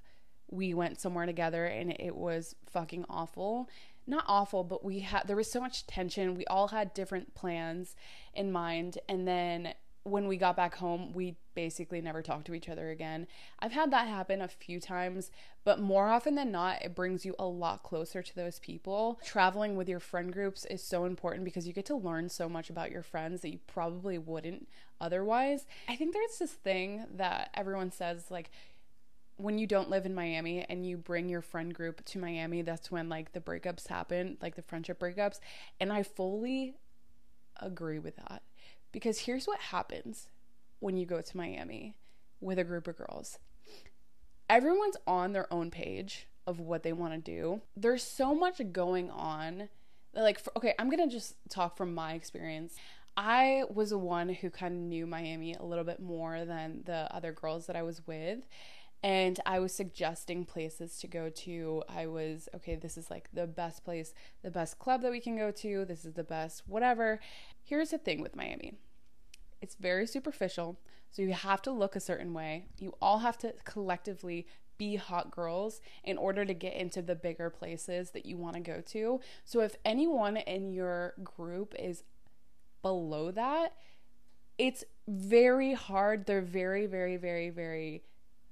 we 0.51 0.73
went 0.73 1.01
somewhere 1.01 1.27
together 1.27 1.65
and 1.67 1.93
it 1.99 2.15
was 2.15 2.55
fucking 2.67 3.05
awful. 3.11 3.69
Not 4.09 4.25
awful, 4.27 4.65
but 4.65 4.83
we 4.83 5.01
had 5.01 5.29
there 5.29 5.37
was 5.37 5.51
so 5.51 5.61
much 5.61 5.87
tension. 5.87 6.35
We 6.35 6.47
all 6.47 6.69
had 6.69 6.95
different 6.95 7.35
plans 7.35 7.95
in 8.35 8.51
mind 8.51 8.99
and 9.09 9.29
then 9.29 9.75
when 10.11 10.27
we 10.27 10.37
got 10.37 10.57
back 10.57 10.77
home, 10.77 11.13
we 11.13 11.37
basically 11.55 12.01
never 12.01 12.23
talked 12.23 12.47
to 12.47 12.55
each 12.55 12.69
other 12.69 12.91
again. 12.91 13.27
I've 13.59 13.73
had 13.73 13.91
that 13.91 14.09
happen 14.09 14.41
a 14.41 14.49
few 14.49 14.81
times, 14.81 15.31
but 15.65 15.81
more 15.81 16.09
often 16.09 16.35
than 16.35 16.51
not, 16.51 16.83
it 16.83 16.95
brings 16.95 17.25
you 17.25 17.35
a 17.39 17.47
lot 17.47 17.83
closer 17.83 18.23
to 18.23 18.35
those 18.35 18.59
people. 18.59 19.21
Traveling 19.25 19.77
with 19.77 19.89
your 19.89 20.01
friend 20.01 20.33
groups 20.33 20.65
is 20.67 20.83
so 20.83 21.05
important 21.05 21.45
because 21.45 21.67
you 21.67 21.73
get 21.73 21.87
to 21.87 21.97
learn 21.97 22.29
so 22.29 22.49
much 22.49 22.71
about 22.71 22.91
your 22.91 23.03
friends 23.03 23.43
that 23.43 23.51
you 23.51 23.59
probably 23.67 24.19
wouldn't 24.19 24.69
otherwise. 25.01 25.67
I 25.89 25.97
think 25.97 26.15
there's 26.15 26.39
this 26.39 26.53
thing 26.53 27.05
that 27.17 27.51
everyone 27.55 27.91
says, 27.91 28.31
like, 28.31 28.51
when 29.39 29.59
you 29.59 29.67
don't 29.67 29.91
live 29.91 30.05
in 30.05 30.15
Miami 30.15 30.65
and 30.69 30.87
you 30.87 30.97
bring 30.97 31.29
your 31.29 31.41
friend 31.41 31.73
group 31.75 32.05
to 32.05 32.19
Miami, 32.19 32.63
that's 32.63 32.91
when 32.91 33.09
like 33.09 33.33
the 33.33 33.41
breakups 33.41 33.89
happen, 33.89 34.37
like 34.43 34.57
the 34.57 34.63
friendship 34.63 35.01
breakups. 35.01 35.41
And 35.81 35.93
I 35.93 36.03
fully 36.03 36.75
agree 37.61 37.99
with 37.99 38.17
that. 38.17 38.43
Because 38.93 39.21
here's 39.21 39.47
what 39.47 39.59
happens 39.59 40.29
when 40.81 40.97
you 40.97 41.07
go 41.07 41.21
to 41.21 41.37
Miami 41.37 41.95
with 42.41 42.59
a 42.59 42.65
group 42.65 42.87
of 42.87 42.97
girls 42.97 43.39
everyone's 44.49 44.97
on 45.07 45.33
their 45.33 45.53
own 45.53 45.71
page 45.71 46.27
of 46.47 46.59
what 46.59 46.83
they 46.83 46.93
want 46.93 47.13
to 47.13 47.21
do. 47.21 47.61
There's 47.77 48.03
so 48.03 48.35
much 48.35 48.61
going 48.73 49.11
on. 49.11 49.69
Like, 50.15 50.39
for, 50.39 50.53
okay, 50.57 50.75
I'm 50.79 50.89
going 50.89 51.07
to 51.07 51.15
just 51.15 51.35
talk 51.51 51.77
from 51.77 51.95
my 51.95 52.15
experience. 52.15 52.75
I 53.17 53.65
was 53.73 53.91
the 53.91 53.99
one 53.99 54.29
who 54.29 54.49
kind 54.49 54.75
of 54.75 54.81
knew 54.81 55.07
Miami 55.07 55.55
a 55.55 55.65
little 55.65 55.85
bit 55.85 56.01
more 56.01 56.45
than 56.45 56.83
the 56.87 57.15
other 57.15 57.33
girls 57.33 57.67
that 57.67 57.77
I 57.77 57.83
was 57.83 58.07
with. 58.07 58.39
And 59.03 59.39
I 59.47 59.61
was 59.61 59.73
suggesting 59.73 60.45
places 60.45 60.99
to 60.99 61.07
go 61.07 61.31
to. 61.31 61.85
I 61.89 62.07
was, 62.07 62.49
okay, 62.57 62.75
this 62.75 62.97
is 62.97 63.11
like 63.11 63.29
the 63.33 63.47
best 63.47 63.85
place, 63.85 64.13
the 64.43 64.51
best 64.51 64.79
club 64.79 65.03
that 65.03 65.13
we 65.13 65.21
can 65.21 65.37
go 65.37 65.51
to. 65.53 65.85
This 65.85 66.05
is 66.05 66.15
the 66.15 66.25
best, 66.25 66.65
whatever. 66.67 67.21
Here's 67.63 67.91
the 67.91 67.99
thing 67.99 68.21
with 68.21 68.35
Miami 68.35 68.75
it's 69.61 69.75
very 69.75 70.07
superficial. 70.07 70.79
So 71.11 71.23
you 71.23 71.33
have 71.33 71.63
to 71.63 71.71
look 71.71 71.97
a 71.97 72.01
certain 72.01 72.33
way. 72.35 72.67
You 72.79 72.95
all 73.01 73.19
have 73.19 73.39
to 73.39 73.55
collectively 73.65 74.47
be 74.77 74.97
hot 74.97 75.31
girls 75.31 75.81
in 76.05 76.17
order 76.17 76.45
to 76.45 76.55
get 76.55 76.75
into 76.75 77.03
the 77.03 77.15
bigger 77.15 77.51
places 77.51 78.11
that 78.11 78.25
you 78.25 78.37
want 78.37 78.55
to 78.55 78.61
go 78.61 78.81
to. 78.81 79.21
So 79.45 79.61
if 79.61 79.77
anyone 79.85 80.37
in 80.37 80.73
your 80.73 81.15
group 81.25 81.75
is 81.79 82.05
below 82.83 83.31
that, 83.33 83.75
it's 84.57 84.85
very 85.09 85.75
hard. 85.75 86.27
They're 86.27 86.41
very, 86.41 86.87
very, 86.87 87.17
very, 87.17 87.51
very, 87.51 88.03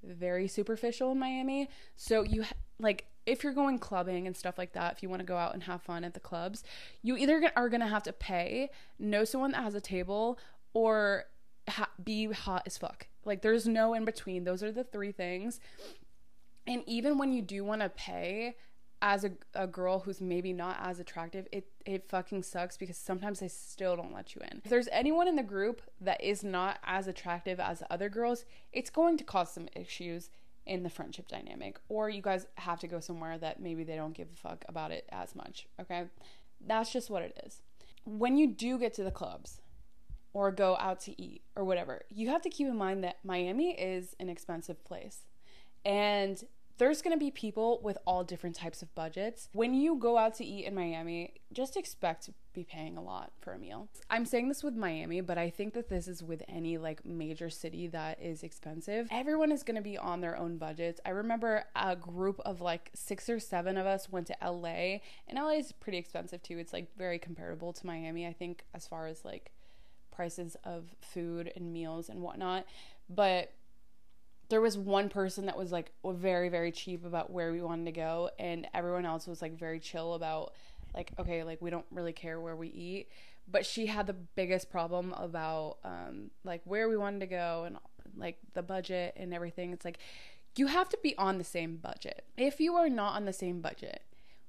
very 0.03 0.47
superficial 0.47 1.11
in 1.11 1.19
Miami. 1.19 1.69
So 1.95 2.23
you 2.23 2.45
like 2.79 3.05
if 3.25 3.43
you're 3.43 3.53
going 3.53 3.77
clubbing 3.77 4.25
and 4.25 4.35
stuff 4.35 4.57
like 4.57 4.73
that, 4.73 4.93
if 4.93 5.03
you 5.03 5.09
want 5.09 5.19
to 5.19 5.25
go 5.25 5.35
out 5.35 5.53
and 5.53 5.63
have 5.63 5.81
fun 5.81 6.03
at 6.05 6.13
the 6.13 6.19
clubs, 6.19 6.63
you 7.03 7.17
either 7.17 7.51
are 7.57 7.67
going 7.67 7.81
to 7.81 7.87
have 7.87 8.03
to 8.03 8.13
pay, 8.13 8.69
know 8.99 9.25
someone 9.25 9.51
that 9.51 9.63
has 9.63 9.75
a 9.75 9.81
table, 9.81 10.39
or 10.73 11.25
ha- 11.67 11.89
be 12.01 12.31
hot 12.31 12.63
as 12.65 12.77
fuck. 12.77 13.07
Like 13.25 13.41
there's 13.41 13.67
no 13.67 13.93
in 13.93 14.05
between. 14.05 14.45
Those 14.45 14.63
are 14.63 14.71
the 14.71 14.85
three 14.85 15.11
things. 15.11 15.59
And 16.65 16.83
even 16.85 17.17
when 17.17 17.33
you 17.33 17.41
do 17.41 17.65
want 17.65 17.81
to 17.81 17.89
pay 17.89 18.55
as 19.01 19.23
a, 19.23 19.31
a 19.53 19.67
girl 19.67 19.99
who's 19.99 20.21
maybe 20.21 20.53
not 20.53 20.77
as 20.81 20.99
attractive, 20.99 21.47
it 21.51 21.67
it 21.85 22.09
fucking 22.09 22.43
sucks 22.43 22.77
because 22.77 22.97
sometimes 22.97 23.39
they 23.39 23.47
still 23.47 23.95
don't 23.95 24.13
let 24.13 24.35
you 24.35 24.41
in. 24.51 24.61
If 24.63 24.69
there's 24.69 24.89
anyone 24.91 25.27
in 25.27 25.35
the 25.35 25.43
group 25.43 25.81
that 26.01 26.21
is 26.23 26.43
not 26.43 26.79
as 26.83 27.07
attractive 27.07 27.59
as 27.59 27.83
other 27.89 28.09
girls, 28.09 28.45
it's 28.71 28.89
going 28.89 29.17
to 29.17 29.23
cause 29.23 29.51
some 29.51 29.67
issues 29.75 30.29
in 30.65 30.83
the 30.83 30.89
friendship 30.89 31.27
dynamic. 31.27 31.79
Or 31.87 32.09
you 32.09 32.21
guys 32.21 32.45
have 32.55 32.79
to 32.81 32.87
go 32.87 32.99
somewhere 32.99 33.37
that 33.37 33.61
maybe 33.61 33.83
they 33.83 33.95
don't 33.95 34.13
give 34.13 34.27
a 34.33 34.35
fuck 34.35 34.65
about 34.67 34.91
it 34.91 35.07
as 35.11 35.35
much. 35.35 35.67
Okay? 35.79 36.05
That's 36.65 36.91
just 36.91 37.09
what 37.09 37.23
it 37.23 37.39
is. 37.45 37.61
When 38.03 38.37
you 38.37 38.47
do 38.47 38.77
get 38.77 38.93
to 38.95 39.03
the 39.03 39.11
clubs, 39.11 39.61
or 40.37 40.51
go 40.51 40.77
out 40.79 40.99
to 40.99 41.19
eat 41.19 41.41
or 41.55 41.63
whatever. 41.63 42.03
You 42.09 42.29
have 42.29 42.43
to 42.43 42.49
keep 42.49 42.67
in 42.67 42.75
mind 42.75 43.03
that 43.03 43.17
Miami 43.23 43.71
is 43.71 44.15
an 44.19 44.29
expensive 44.29 44.83
place. 44.83 45.21
And 45.83 46.43
there's 46.77 47.01
to 47.01 47.17
be 47.17 47.31
people 47.31 47.79
with 47.83 47.97
all 48.05 48.23
different 48.23 48.55
types 48.55 48.81
of 48.81 48.93
budgets. 48.95 49.49
When 49.53 49.73
you 49.73 49.95
go 49.95 50.17
out 50.17 50.35
to 50.35 50.45
eat 50.45 50.65
in 50.65 50.75
Miami, 50.75 51.33
just 51.53 51.77
expect 51.77 52.25
to 52.25 52.33
be 52.53 52.63
paying 52.63 52.97
a 52.97 53.01
lot 53.01 53.31
for 53.39 53.53
a 53.53 53.59
meal. 53.59 53.87
I'm 54.09 54.25
saying 54.25 54.47
this 54.49 54.63
with 54.63 54.75
Miami, 54.75 55.21
but 55.21 55.37
I 55.37 55.49
think 55.49 55.73
that 55.73 55.89
this 55.89 56.07
is 56.07 56.23
with 56.23 56.43
any 56.47 56.77
like 56.77 57.05
major 57.05 57.49
city 57.49 57.87
that 57.87 58.21
is 58.21 58.43
expensive. 58.43 59.07
Everyone 59.11 59.51
is 59.51 59.63
to 59.75 59.81
be 59.81 59.97
on 59.97 60.21
their 60.21 60.37
own 60.37 60.57
budgets. 60.57 60.99
I 61.05 61.11
remember 61.11 61.65
a 61.75 61.95
group 61.95 62.39
of 62.41 62.61
like 62.61 62.91
6 62.93 63.29
or 63.29 63.39
7 63.39 63.77
of 63.77 63.85
us 63.85 64.09
went 64.09 64.27
to 64.27 64.37
LA, 64.43 64.99
and 65.27 65.37
LA 65.37 65.51
is 65.51 65.71
pretty 65.71 65.97
expensive 65.97 66.41
too. 66.41 66.57
It's 66.57 66.73
like 66.73 66.95
very 66.97 67.19
comparable 67.19 67.73
to 67.73 67.85
Miami, 67.85 68.25
I 68.25 68.33
think 68.33 68.65
as 68.73 68.87
far 68.87 69.07
as 69.07 69.23
like 69.23 69.51
prices 70.11 70.57
of 70.63 70.95
food 70.99 71.51
and 71.55 71.71
meals 71.71 72.09
and 72.09 72.21
whatnot. 72.21 72.65
But 73.09 73.53
there 74.49 74.61
was 74.61 74.77
one 74.77 75.09
person 75.09 75.45
that 75.47 75.57
was 75.57 75.71
like 75.71 75.91
very, 76.05 76.49
very 76.49 76.71
cheap 76.71 77.05
about 77.05 77.31
where 77.31 77.51
we 77.51 77.61
wanted 77.61 77.85
to 77.85 77.91
go, 77.91 78.29
and 78.39 78.67
everyone 78.73 79.05
else 79.05 79.27
was 79.27 79.41
like 79.41 79.57
very 79.57 79.79
chill 79.79 80.13
about 80.13 80.53
like, 80.93 81.11
okay, 81.19 81.43
like 81.43 81.61
we 81.61 81.69
don't 81.69 81.85
really 81.91 82.13
care 82.13 82.39
where 82.39 82.55
we 82.55 82.69
eat. 82.69 83.09
But 83.49 83.65
she 83.65 83.85
had 83.85 84.07
the 84.07 84.13
biggest 84.13 84.69
problem 84.69 85.13
about 85.13 85.77
um, 85.83 86.31
like 86.43 86.61
where 86.65 86.89
we 86.89 86.97
wanted 86.97 87.21
to 87.21 87.27
go 87.27 87.63
and 87.65 87.77
like 88.15 88.37
the 88.53 88.63
budget 88.63 89.13
and 89.17 89.33
everything. 89.33 89.71
It's 89.71 89.85
like 89.85 89.99
you 90.57 90.67
have 90.67 90.89
to 90.89 90.97
be 91.03 91.17
on 91.17 91.37
the 91.37 91.43
same 91.43 91.77
budget. 91.77 92.25
If 92.37 92.59
you 92.59 92.75
are 92.75 92.89
not 92.89 93.15
on 93.15 93.25
the 93.25 93.33
same 93.33 93.61
budget, 93.61 94.01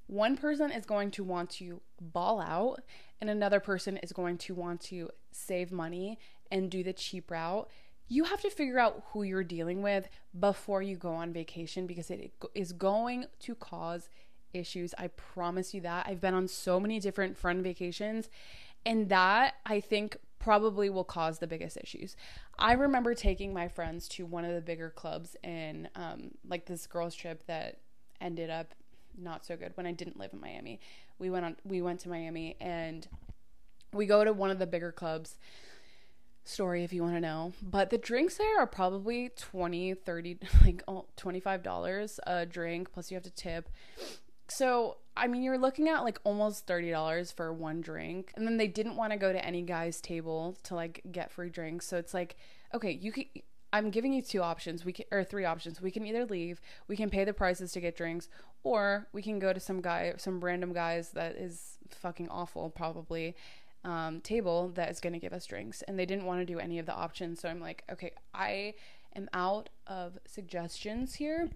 one 0.07 0.37
person 0.37 0.73
is 0.73 0.87
going 0.87 1.11
to 1.13 1.25
want 1.25 1.51
to 1.51 1.81
ball 2.01 2.41
out 2.41 2.81
and 3.21 3.29
another 3.29 3.61
person 3.61 3.97
is 3.99 4.13
going 4.13 4.39
to 4.39 4.55
want 4.55 4.81
to 4.81 5.11
save 5.33 5.71
money 5.71 6.19
and 6.51 6.71
do 6.71 6.83
the 6.83 6.93
cheap 6.93 7.31
route, 7.31 7.69
you 8.09 8.25
have 8.25 8.41
to 8.41 8.51
figure 8.51 8.79
out 8.79 9.05
who 9.13 9.23
you're 9.23 9.45
dealing 9.45 9.83
with 9.83 10.09
before 10.39 10.83
you 10.83 10.97
go 10.97 11.13
on 11.13 11.33
vacation 11.33 11.87
because 11.87 12.11
it 12.11 12.33
is 12.55 12.73
going 12.73 13.27
to 13.41 13.55
cause 13.55 14.09
issues. 14.55 14.95
I 14.97 15.09
promise 15.09 15.75
you 15.75 15.81
that. 15.83 16.07
I've 16.09 16.21
been 16.21 16.35
on 16.35 16.49
so 16.49 16.81
many 16.81 17.01
different 17.01 17.37
friend 17.37 17.63
vacations, 17.63 18.31
and 18.87 19.09
that 19.11 19.57
I 19.67 19.81
think 19.81 20.17
probably 20.39 20.89
will 20.89 21.05
cause 21.05 21.39
the 21.39 21.47
biggest 21.47 21.77
issues. 21.77 22.17
I 22.59 22.73
remember 22.73 23.15
taking 23.15 23.53
my 23.53 23.69
friends 23.69 24.09
to 24.11 24.25
one 24.25 24.45
of 24.45 24.55
the 24.55 24.61
bigger 24.61 24.91
clubs 24.91 25.37
in 25.43 25.89
um, 25.95 26.31
like 26.49 26.67
this 26.67 26.87
girls' 26.87 27.15
trip 27.15 27.45
that 27.47 27.79
ended 28.21 28.49
up 28.49 28.75
not 29.21 29.45
so 29.45 29.57
good 29.57 29.73
when 29.75 29.87
I 29.87 29.93
didn't 29.93 30.19
live 30.19 30.33
in 30.33 30.41
Miami. 30.41 30.81
We 31.19 31.29
went 31.31 31.45
on 31.45 31.57
we 31.65 31.83
went 31.83 32.01
to 32.01 32.09
Miami 32.09 32.57
and 32.61 33.07
we 33.93 34.07
go 34.07 34.25
to 34.25 34.33
one 34.33 34.51
of 34.51 34.59
the 34.59 34.67
bigger 34.67 34.93
clubs 34.93 35.37
story 36.49 36.85
if 36.85 36.93
you 36.93 37.03
want 37.03 37.15
to 37.15 37.21
know 37.21 37.53
but 37.63 37.91
the 37.91 37.99
drinks 37.99 38.37
there 38.37 38.59
are 38.61 38.67
probably 38.67 39.31
20 39.37 39.95
30 39.95 40.39
like 40.65 40.83
oh, 40.89 41.05
$25 41.17 42.19
a 42.27 42.47
drink 42.47 42.93
plus 42.93 43.11
you 43.11 43.15
have 43.15 43.25
to 43.25 43.31
tip 43.31 43.69
so 44.49 44.97
i 45.17 45.27
mean 45.27 45.43
you're 45.43 45.59
looking 45.59 45.89
at 45.89 46.03
like 46.03 46.19
almost 46.25 46.67
$30 46.67 47.35
for 47.35 47.53
one 47.53 47.81
drink 47.81 48.33
and 48.35 48.47
then 48.47 48.57
they 48.57 48.67
didn't 48.67 48.97
want 48.97 49.13
to 49.13 49.19
go 49.19 49.33
to 49.33 49.45
any 49.45 49.63
guy's 49.63 50.01
table 50.01 50.57
to 50.63 50.75
like 50.75 51.03
get 51.13 51.31
free 51.31 51.51
drinks 51.51 51.87
so 51.87 51.97
it's 51.97 52.15
like 52.15 52.37
okay 52.75 52.93
you 52.93 53.13
can 53.13 53.25
I'm 53.73 53.91
giving 53.91 54.13
you 54.13 54.23
two 54.23 54.43
options. 54.43 54.85
We 54.85 54.93
can 54.93 55.05
or 55.11 55.23
three 55.25 55.45
options. 55.45 55.81
We 55.81 55.91
can 55.91 56.07
either 56.07 56.25
leave, 56.25 56.61
we 56.87 56.97
can 56.97 57.11
pay 57.11 57.25
the 57.25 57.35
prices 57.35 57.73
to 57.73 57.81
get 57.81 57.97
drinks, 57.97 58.29
or 58.63 59.09
we 59.13 59.23
can 59.23 59.39
go 59.39 59.53
to 59.53 59.61
some 59.61 59.81
guy, 59.81 60.15
some 60.17 60.41
random 60.41 60.73
guys 60.73 61.11
that 61.11 61.37
is 61.37 61.79
fucking 61.91 62.29
awful 62.29 62.71
probably 62.71 63.37
um, 63.89 64.21
table 64.21 64.71
that 64.75 64.91
is 64.91 65.01
going 65.01 65.15
to 65.15 65.19
give 65.19 65.33
us 65.33 65.47
drinks. 65.47 65.83
And 65.83 65.99
they 65.99 66.07
didn't 66.07 66.27
want 66.27 66.41
to 66.41 66.45
do 66.45 66.59
any 66.59 66.79
of 66.79 66.87
the 66.87 66.95
options, 66.95 67.41
so 67.41 67.49
I'm 67.49 67.61
like, 67.61 67.85
okay, 67.91 68.13
I 68.35 68.75
am 69.17 69.29
out 69.33 69.71
of 69.87 70.19
suggestions 70.27 71.15
here. 71.15 71.49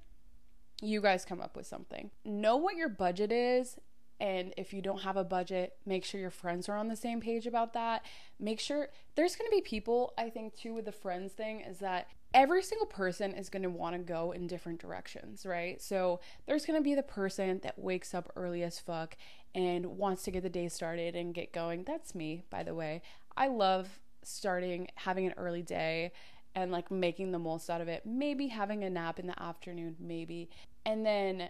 You 0.80 1.00
guys 1.00 1.24
come 1.24 1.40
up 1.40 1.56
with 1.56 1.66
something. 1.66 2.10
Know 2.24 2.56
what 2.56 2.76
your 2.76 2.88
budget 2.88 3.30
is 3.30 3.76
and 4.22 4.54
if 4.56 4.72
you 4.72 4.80
don't 4.80 5.02
have 5.02 5.16
a 5.16 5.24
budget, 5.24 5.76
make 5.84 6.04
sure 6.04 6.20
your 6.20 6.30
friends 6.30 6.68
are 6.68 6.76
on 6.76 6.86
the 6.86 6.94
same 6.94 7.20
page 7.20 7.44
about 7.44 7.72
that. 7.72 8.04
Make 8.38 8.60
sure 8.60 8.90
there's 9.16 9.34
to 9.34 9.48
be 9.50 9.60
people, 9.60 10.14
I 10.16 10.30
think, 10.30 10.54
too, 10.54 10.74
with 10.74 10.84
the 10.84 10.92
friends 10.92 11.32
thing 11.32 11.60
is 11.60 11.78
that 11.78 12.06
every 12.32 12.62
single 12.62 12.86
person 12.86 13.32
is 13.32 13.48
going 13.48 13.64
to 13.64 13.68
want 13.68 13.96
to 13.96 13.98
go 13.98 14.30
in 14.30 14.46
different 14.46 14.80
directions, 14.80 15.44
right? 15.44 15.82
So 15.82 16.20
there's 16.46 16.64
going 16.64 16.78
to 16.78 16.84
be 16.84 16.94
the 16.94 17.02
person 17.02 17.60
that 17.64 17.76
wakes 17.80 18.14
up 18.14 18.30
early 18.36 18.62
as 18.62 18.78
fuck 18.78 19.16
and 19.54 19.98
wants 19.98 20.22
to 20.24 20.30
get 20.30 20.42
the 20.42 20.50
day 20.50 20.68
started 20.68 21.14
and 21.14 21.34
get 21.34 21.52
going. 21.52 21.84
That's 21.84 22.14
me, 22.14 22.44
by 22.50 22.62
the 22.62 22.74
way. 22.74 23.02
I 23.36 23.48
love 23.48 24.00
starting, 24.22 24.88
having 24.94 25.26
an 25.26 25.34
early 25.36 25.62
day 25.62 26.12
and 26.54 26.70
like 26.70 26.90
making 26.90 27.32
the 27.32 27.38
most 27.38 27.70
out 27.70 27.80
of 27.80 27.88
it. 27.88 28.04
Maybe 28.06 28.48
having 28.48 28.84
a 28.84 28.90
nap 28.90 29.18
in 29.18 29.26
the 29.26 29.42
afternoon, 29.42 29.96
maybe. 29.98 30.48
And 30.84 31.04
then, 31.04 31.48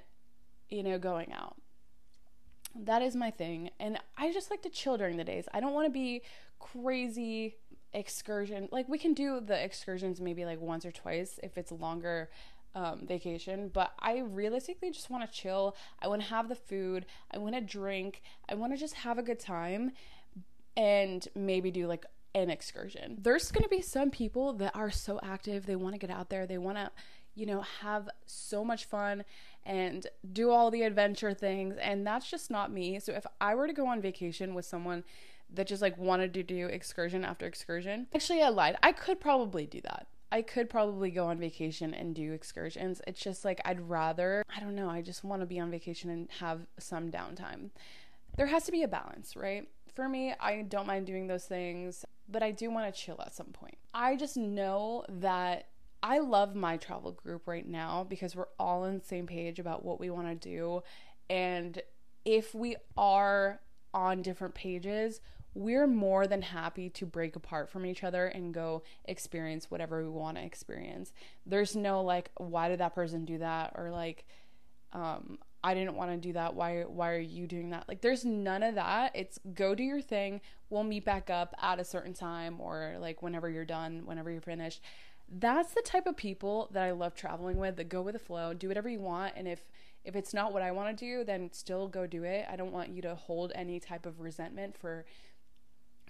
you 0.70 0.82
know, 0.82 0.98
going 0.98 1.32
out 1.32 1.56
that 2.74 3.02
is 3.02 3.14
my 3.14 3.30
thing. 3.30 3.70
And 3.78 3.98
I 4.16 4.32
just 4.32 4.50
like 4.50 4.62
to 4.62 4.70
chill 4.70 4.96
during 4.96 5.16
the 5.16 5.24
days. 5.24 5.46
I 5.52 5.60
don't 5.60 5.72
want 5.72 5.86
to 5.86 5.92
be 5.92 6.22
crazy 6.58 7.56
excursion. 7.92 8.68
Like 8.70 8.88
we 8.88 8.98
can 8.98 9.14
do 9.14 9.40
the 9.40 9.62
excursions 9.62 10.20
maybe 10.20 10.44
like 10.44 10.60
once 10.60 10.86
or 10.86 10.92
twice 10.92 11.38
if 11.42 11.58
it's 11.58 11.72
longer 11.72 12.30
um, 12.74 13.06
vacation, 13.06 13.70
but 13.72 13.92
I 13.98 14.18
realistically 14.18 14.90
just 14.90 15.10
want 15.10 15.30
to 15.30 15.38
chill. 15.38 15.76
I 16.00 16.08
want 16.08 16.22
to 16.22 16.28
have 16.28 16.48
the 16.48 16.54
food. 16.54 17.06
I 17.30 17.38
want 17.38 17.54
to 17.54 17.60
drink. 17.60 18.22
I 18.48 18.54
want 18.54 18.72
to 18.72 18.78
just 18.78 18.94
have 18.94 19.18
a 19.18 19.22
good 19.22 19.38
time 19.38 19.92
and 20.76 21.26
maybe 21.34 21.70
do 21.70 21.86
like 21.86 22.06
an 22.34 22.50
excursion. 22.50 23.18
There's 23.20 23.50
going 23.50 23.64
to 23.64 23.68
be 23.68 23.82
some 23.82 24.10
people 24.10 24.54
that 24.54 24.74
are 24.74 24.90
so 24.90 25.20
active. 25.22 25.66
They 25.66 25.76
want 25.76 25.94
to 25.94 25.98
get 25.98 26.10
out 26.10 26.30
there. 26.30 26.46
They 26.46 26.58
want 26.58 26.78
to, 26.78 26.90
you 27.34 27.46
know, 27.46 27.60
have 27.60 28.08
so 28.26 28.64
much 28.64 28.86
fun 28.86 29.24
and 29.64 30.06
do 30.32 30.50
all 30.50 30.70
the 30.70 30.82
adventure 30.82 31.34
things. 31.34 31.76
And 31.76 32.06
that's 32.06 32.30
just 32.30 32.50
not 32.50 32.72
me. 32.72 32.98
So 32.98 33.12
if 33.12 33.26
I 33.40 33.54
were 33.54 33.66
to 33.66 33.72
go 33.72 33.86
on 33.86 34.00
vacation 34.00 34.54
with 34.54 34.64
someone 34.64 35.04
that 35.54 35.66
just 35.66 35.82
like 35.82 35.98
wanted 35.98 36.32
to 36.34 36.42
do 36.42 36.66
excursion 36.66 37.24
after 37.24 37.46
excursion, 37.46 38.06
actually, 38.14 38.42
I 38.42 38.48
lied. 38.48 38.76
I 38.82 38.92
could 38.92 39.20
probably 39.20 39.66
do 39.66 39.80
that. 39.82 40.06
I 40.32 40.40
could 40.40 40.70
probably 40.70 41.10
go 41.10 41.26
on 41.26 41.38
vacation 41.38 41.92
and 41.92 42.14
do 42.14 42.32
excursions. 42.32 43.02
It's 43.06 43.20
just 43.20 43.44
like 43.44 43.60
I'd 43.66 43.86
rather, 43.86 44.42
I 44.54 44.60
don't 44.60 44.74
know, 44.74 44.88
I 44.88 45.02
just 45.02 45.22
want 45.22 45.42
to 45.42 45.46
be 45.46 45.60
on 45.60 45.70
vacation 45.70 46.08
and 46.08 46.28
have 46.40 46.66
some 46.78 47.10
downtime. 47.10 47.68
There 48.38 48.46
has 48.46 48.64
to 48.64 48.72
be 48.72 48.82
a 48.82 48.88
balance, 48.88 49.36
right? 49.36 49.68
For 49.94 50.08
me, 50.08 50.32
I 50.40 50.62
don't 50.62 50.86
mind 50.86 51.06
doing 51.06 51.26
those 51.26 51.44
things, 51.44 52.06
but 52.30 52.42
I 52.42 52.50
do 52.50 52.70
want 52.70 52.92
to 52.92 52.98
chill 52.98 53.20
at 53.20 53.34
some 53.34 53.48
point. 53.48 53.76
I 53.92 54.16
just 54.16 54.38
know 54.38 55.04
that 55.10 55.66
I 56.02 56.20
love 56.20 56.54
my 56.54 56.78
travel 56.78 57.12
group 57.12 57.46
right 57.46 57.68
now 57.68 58.06
because 58.08 58.34
we're 58.34 58.46
all 58.58 58.84
on 58.84 59.00
the 59.00 59.04
same 59.04 59.26
page 59.26 59.58
about 59.58 59.84
what 59.84 60.00
we 60.00 60.08
want 60.08 60.28
to 60.28 60.34
do. 60.34 60.82
And 61.28 61.78
if 62.24 62.54
we 62.54 62.76
are 62.96 63.60
on 63.92 64.22
different 64.22 64.54
pages, 64.54 65.20
we're 65.54 65.86
more 65.86 66.26
than 66.26 66.42
happy 66.42 66.88
to 66.90 67.06
break 67.06 67.36
apart 67.36 67.68
from 67.68 67.84
each 67.84 68.02
other 68.02 68.26
and 68.26 68.54
go 68.54 68.82
experience 69.04 69.70
whatever 69.70 70.02
we 70.02 70.08
want 70.08 70.36
to 70.38 70.44
experience. 70.44 71.12
There's 71.44 71.76
no 71.76 72.02
like, 72.02 72.30
why 72.36 72.68
did 72.68 72.80
that 72.80 72.94
person 72.94 73.24
do 73.24 73.38
that? 73.38 73.72
Or 73.74 73.90
like, 73.90 74.24
um, 74.92 75.38
I 75.64 75.74
didn't 75.74 75.94
want 75.94 76.10
to 76.10 76.16
do 76.16 76.32
that. 76.32 76.54
Why 76.54 76.82
why 76.82 77.12
are 77.12 77.18
you 77.18 77.46
doing 77.46 77.70
that? 77.70 77.84
Like 77.88 78.00
there's 78.00 78.24
none 78.24 78.62
of 78.62 78.74
that. 78.74 79.12
It's 79.14 79.38
go 79.54 79.74
do 79.74 79.84
your 79.84 80.00
thing. 80.00 80.40
We'll 80.70 80.82
meet 80.82 81.04
back 81.04 81.30
up 81.30 81.54
at 81.60 81.78
a 81.78 81.84
certain 81.84 82.14
time 82.14 82.60
or 82.60 82.96
like 82.98 83.22
whenever 83.22 83.48
you're 83.48 83.64
done, 83.64 84.02
whenever 84.04 84.30
you're 84.30 84.40
finished. 84.40 84.82
That's 85.28 85.72
the 85.72 85.82
type 85.82 86.06
of 86.06 86.16
people 86.16 86.68
that 86.72 86.82
I 86.82 86.90
love 86.90 87.14
traveling 87.14 87.58
with, 87.58 87.76
that 87.76 87.88
go 87.88 88.02
with 88.02 88.14
the 88.14 88.18
flow, 88.18 88.52
do 88.52 88.68
whatever 88.68 88.88
you 88.88 89.00
want 89.00 89.34
and 89.36 89.46
if 89.46 89.62
if 90.04 90.16
it's 90.16 90.34
not 90.34 90.52
what 90.52 90.62
I 90.62 90.72
want 90.72 90.98
to 90.98 91.04
do, 91.04 91.24
then 91.24 91.52
still 91.52 91.86
go 91.86 92.08
do 92.08 92.24
it. 92.24 92.44
I 92.50 92.56
don't 92.56 92.72
want 92.72 92.90
you 92.90 93.02
to 93.02 93.14
hold 93.14 93.52
any 93.54 93.78
type 93.78 94.04
of 94.04 94.20
resentment 94.20 94.76
for 94.76 95.04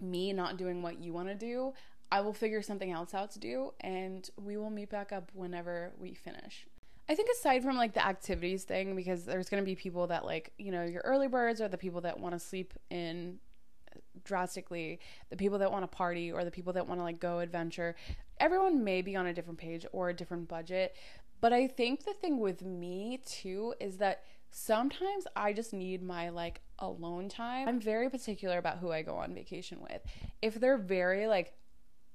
me 0.03 0.33
not 0.33 0.57
doing 0.57 0.83
what 0.83 1.01
you 1.01 1.13
want 1.13 1.29
to 1.29 1.35
do. 1.35 1.73
I 2.11 2.21
will 2.21 2.35
figure 2.35 2.61
something 2.61 2.93
else 2.93 3.15
out 3.15 3.31
to 3.33 3.39
do 3.39 3.73
and 3.81 4.29
we 4.37 4.57
will 4.57 4.71
meet 4.71 4.91
back 4.91 5.13
up 5.13 5.31
whenever 5.33 5.93
we 5.99 6.13
finish. 6.13 6.67
I 7.09 7.15
think 7.15 7.31
aside 7.31 7.63
from 7.63 7.77
like 7.77 7.95
the 7.95 8.07
activities 8.07 8.65
thing, 8.65 8.95
because 8.95 9.25
there's 9.25 9.49
going 9.49 9.63
to 9.63 9.67
be 9.67 9.75
people 9.75 10.07
that 10.09 10.25
like, 10.25 10.53
you 10.59 10.71
know, 10.71 10.85
your 10.85 11.03
early 11.05 11.29
birds 11.29 11.61
are 11.61 11.69
the 11.69 11.79
people 11.79 12.03
that 12.03 12.21
want 12.21 12.35
to 12.35 12.39
sleep 12.39 12.75
in 12.91 13.39
drastically, 14.25 15.01
the 15.31 15.37
people 15.37 15.59
that 15.59 15.73
want 15.73 15.85
to 15.85 15.89
party 15.89 16.31
or 16.31 16.45
the 16.45 16.51
people 16.51 16.73
that 16.75 16.87
want 16.87 17.01
to 17.01 17.05
like 17.05 17.19
go 17.19 17.41
adventure. 17.41 17.97
Everyone 18.39 18.85
may 18.85 19.03
be 19.03 19.17
on 19.17 19.27
a 19.27 19.35
different 19.35 19.59
page 19.59 19.87
or 19.93 20.11
a 20.11 20.15
different 20.15 20.49
budget. 20.49 20.97
But 21.41 21.53
I 21.53 21.67
think 21.67 22.05
the 22.05 22.15
thing 22.15 22.39
with 22.39 22.63
me 22.63 23.21
too 23.27 23.75
is 23.81 23.97
that 23.97 24.23
sometimes 24.53 25.27
I 25.35 25.53
just 25.53 25.73
need 25.73 26.03
my 26.03 26.29
like 26.29 26.61
alone 26.79 27.29
time. 27.29 27.67
I'm 27.69 27.81
very 27.81 28.09
particular 28.09 28.59
about 28.59 28.79
who 28.79 28.93
I 28.93 29.03
go 29.03 29.17
on 29.17 29.35
vacation 29.35 29.79
with. 29.81 30.03
If 30.41 30.55
they're 30.55 30.79
very 30.79 31.27
like 31.27 31.55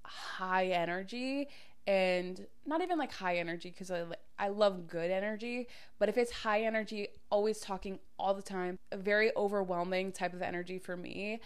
high 0.03 0.67
energy 0.67 1.50
and 1.85 2.46
not 2.66 2.81
even 2.81 2.98
like 2.98 3.12
high 3.12 3.38
energy 3.38 3.72
because 3.72 3.92
I, 3.92 4.03
I 4.38 4.50
love 4.50 4.88
good 4.88 5.09
energy 5.09 5.68
but 6.00 6.09
if 6.09 6.18
it's 6.18 6.31
high 6.31 6.64
energy 6.64 7.07
always 7.29 7.59
talking 7.59 8.00
all 8.20 8.33
the 8.33 8.42
time 8.42 8.77
a 8.92 8.98
very 8.98 9.31
overwhelming 9.35 10.12
type 10.12 10.33
of 10.33 10.42
energy 10.42 10.79
for 10.79 10.96
me 10.96 11.40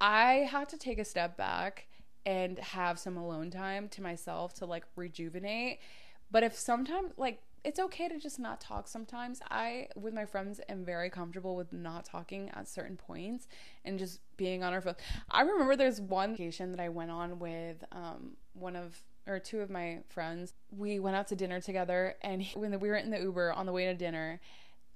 i 0.00 0.46
have 0.50 0.68
to 0.68 0.78
take 0.78 0.98
a 0.98 1.04
step 1.04 1.36
back 1.36 1.86
and 2.24 2.58
have 2.58 2.98
some 2.98 3.16
alone 3.16 3.50
time 3.50 3.88
to 3.90 4.02
myself 4.02 4.54
to 4.54 4.66
like 4.66 4.84
rejuvenate 4.96 5.78
but 6.30 6.42
if 6.42 6.58
sometimes 6.58 7.12
like 7.16 7.42
it's 7.64 7.78
okay 7.78 8.08
to 8.08 8.18
just 8.18 8.38
not 8.38 8.60
talk 8.60 8.88
sometimes. 8.88 9.40
I, 9.50 9.88
with 9.94 10.14
my 10.14 10.24
friends, 10.24 10.60
am 10.68 10.84
very 10.84 11.10
comfortable 11.10 11.54
with 11.54 11.72
not 11.72 12.04
talking 12.04 12.50
at 12.50 12.68
certain 12.68 12.96
points 12.96 13.46
and 13.84 13.98
just 13.98 14.20
being 14.36 14.62
on 14.62 14.72
our 14.72 14.80
phone. 14.80 14.96
I 15.30 15.42
remember 15.42 15.76
there's 15.76 16.00
one 16.00 16.32
vacation 16.32 16.72
that 16.72 16.80
I 16.80 16.88
went 16.88 17.10
on 17.10 17.38
with 17.38 17.84
um, 17.92 18.32
one 18.54 18.76
of 18.76 19.00
or 19.26 19.38
two 19.38 19.60
of 19.60 19.70
my 19.70 20.00
friends. 20.08 20.54
We 20.76 20.98
went 20.98 21.14
out 21.14 21.28
to 21.28 21.36
dinner 21.36 21.60
together, 21.60 22.16
and 22.22 22.42
he, 22.42 22.58
when 22.58 22.78
we 22.80 22.88
were 22.88 22.96
in 22.96 23.10
the 23.10 23.20
Uber 23.20 23.52
on 23.52 23.66
the 23.66 23.72
way 23.72 23.86
to 23.86 23.94
dinner, 23.94 24.40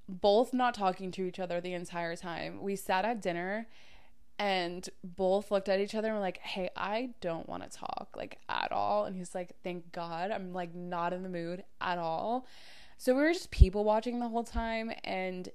both 0.09 0.53
not 0.53 0.75
talking 0.75 1.11
to 1.13 1.23
each 1.23 1.39
other 1.39 1.61
the 1.61 1.73
entire 1.73 2.17
time. 2.17 2.61
We 2.61 2.75
sat 2.75 3.05
at 3.05 3.23
dinner 3.23 3.69
and 4.39 4.89
both 5.03 5.51
looked 5.51 5.69
at 5.69 5.81
each 5.81 5.95
other 5.95 6.09
and 6.09 6.17
were 6.17 6.23
like, 6.23 6.39
"Hey, 6.39 6.71
I 6.77 7.11
don't 7.21 7.49
want 7.49 7.63
to 7.63 7.79
talk 7.79 8.11
like 8.17 8.39
at 8.49 8.73
all." 8.73 9.05
And 9.05 9.17
he's 9.17 9.35
like, 9.35 9.53
"Thank 9.63 9.93
God, 9.93 10.31
I'm 10.31 10.53
like 10.53 10.75
not 10.75 11.13
in 11.13 11.23
the 11.23 11.29
mood 11.29 11.65
at 11.81 11.99
all." 11.99 12.47
So 12.99 13.15
we 13.15 13.23
were 13.23 13.33
just 13.33 13.51
people 13.51 13.85
watching 13.85 14.21
the 14.21 14.29
whole 14.29 14.45
time 14.45 14.93
and 15.05 15.51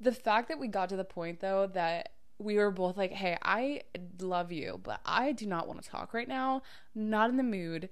the 0.00 0.12
fact 0.12 0.48
that 0.48 0.58
we 0.58 0.68
got 0.68 0.88
to 0.90 0.96
the 0.96 1.04
point 1.04 1.40
though 1.40 1.66
that 1.68 2.10
we 2.38 2.56
were 2.56 2.70
both 2.70 2.96
like, 2.96 3.12
"Hey, 3.12 3.38
I 3.42 3.82
love 4.20 4.52
you, 4.52 4.80
but 4.82 5.00
I 5.06 5.32
do 5.32 5.46
not 5.46 5.66
want 5.68 5.82
to 5.82 5.88
talk 5.88 6.12
right 6.14 6.28
now. 6.28 6.62
Not 6.94 7.30
in 7.30 7.36
the 7.36 7.42
mood." 7.42 7.88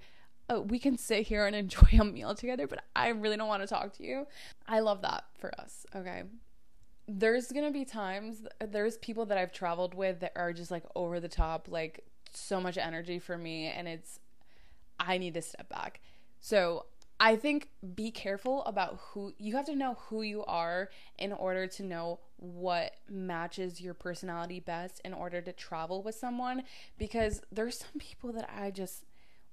oh, 0.49 0.61
we 0.61 0.79
can 0.79 0.97
sit 0.97 1.27
here 1.27 1.45
and 1.45 1.55
enjoy 1.55 1.87
a 1.99 2.05
meal 2.05 2.35
together, 2.35 2.67
but 2.67 2.83
I 2.95 3.09
really 3.09 3.37
don't 3.37 3.47
want 3.47 3.63
to 3.63 3.67
talk 3.67 3.93
to 3.97 4.05
you. 4.05 4.27
I 4.67 4.79
love 4.79 5.01
that 5.01 5.25
for 5.37 5.51
us. 5.59 5.85
Okay. 5.95 6.23
There's 7.07 7.47
to 7.47 7.71
be 7.71 7.85
times, 7.85 8.47
there's 8.59 8.97
people 8.97 9.25
that 9.27 9.37
I've 9.37 9.51
traveled 9.51 9.93
with 9.93 10.19
that 10.21 10.33
are 10.35 10.53
just 10.53 10.71
like 10.71 10.83
over 10.95 11.19
the 11.19 11.27
top, 11.27 11.67
like 11.69 12.03
so 12.33 12.59
much 12.59 12.77
energy 12.77 13.19
for 13.19 13.37
me. 13.37 13.67
And 13.67 13.87
it's, 13.87 14.19
I 14.99 15.17
need 15.17 15.35
to 15.35 15.41
step 15.41 15.69
back. 15.69 16.01
So 16.39 16.85
I 17.19 17.37
think 17.37 17.69
be 17.95 18.11
careful 18.11 18.63
about 18.65 18.99
who 18.99 19.33
you 19.37 19.55
have 19.55 19.65
to 19.67 19.75
know 19.75 19.97
who 20.09 20.21
you 20.21 20.43
are 20.45 20.89
in 21.17 21.31
order 21.31 21.65
to 21.67 21.83
know 21.83 22.19
what 22.37 22.91
matches 23.09 23.79
your 23.79 23.93
personality 23.93 24.59
best 24.59 24.99
in 25.05 25.13
order 25.13 25.39
to 25.41 25.53
travel 25.53 26.03
with 26.03 26.15
someone 26.15 26.63
because 26.97 27.41
there's 27.51 27.79
some 27.79 27.99
people 27.99 28.33
that 28.33 28.49
I 28.53 28.71
just 28.71 29.05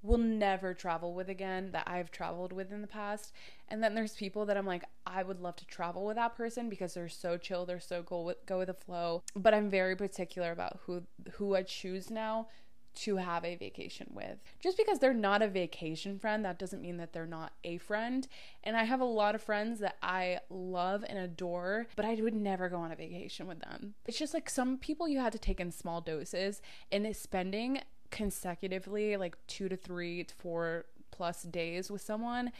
will 0.03 0.19
never 0.19 0.75
travel 0.75 1.15
with 1.15 1.29
again 1.29 1.71
that 1.73 1.87
I've 1.87 2.11
traveled 2.11 2.53
with 2.53 2.73
in 2.73 2.81
the 2.81 2.88
past. 2.88 3.33
And 3.69 3.83
then 3.83 3.95
there's 3.95 4.15
people 4.15 4.45
that 4.47 4.57
I'm 4.57 4.67
like, 4.67 4.85
I 5.07 5.23
would 5.23 5.41
love 5.41 5.57
to 5.57 5.67
travel 5.67 6.05
with 6.05 6.17
that 6.17 6.37
person 6.37 6.69
because 6.69 6.95
they're 6.95 7.09
so 7.09 7.37
chill, 7.37 7.65
they're 7.65 7.81
so 7.81 8.03
go 8.03 8.23
with 8.23 8.45
go 8.47 8.59
with 8.59 8.69
the 8.69 8.75
flow. 8.75 9.23
But 9.35 9.55
I'm 9.55 9.71
very 9.71 9.97
particular 9.97 10.53
about 10.53 10.81
who 10.85 11.05
who 11.35 11.55
I 11.55 11.62
choose 11.62 12.11
now 12.11 12.49
to 12.95 13.17
have 13.17 13.45
a 13.45 13.57
vacation 13.57 14.09
with. 14.12 14.38
Just 14.61 14.77
because 14.77 14.99
they're 14.99 15.15
not 15.15 15.43
a 15.43 15.49
vacation 15.49 16.19
friend, 16.19 16.45
that 16.45 16.59
doesn't 16.59 16.83
mean 16.83 16.99
that 16.99 17.12
they're 17.12 17.27
not 17.27 17.53
a 17.65 17.79
friend. 17.79 18.29
And 18.62 18.77
I 18.77 18.85
have 18.85 19.01
a 19.01 19.05
lot 19.05 19.35
of 19.35 19.43
friends 19.43 19.81
that 19.81 19.97
I 20.03 20.41
love 20.51 21.05
and 21.09 21.19
adore, 21.19 21.87
but 21.97 22.05
I 22.05 22.15
would 22.17 22.35
never 22.35 22.69
go 22.69 22.77
on 22.77 22.93
a 22.93 22.97
vacation 22.97 23.47
with 23.47 23.61
them. 23.61 23.95
It's 24.07 24.19
just 24.19 24.35
like 24.35 24.51
some 24.51 24.77
people 24.77 25.09
you 25.09 25.21
have 25.21 25.33
to 25.33 25.38
take 25.38 25.61
in 25.61 25.71
small 25.71 26.01
doses, 26.01 26.61
and 26.91 27.15
spending 27.17 27.81
consecutively 28.12 29.16
like 29.16 29.37
two 29.48 29.68
to 29.68 29.77
three 29.77 30.22
to 30.22 30.35
four 30.37 30.85
plus 31.11 31.42
days 31.42 31.90
with 31.90 32.01
someone 32.01 32.53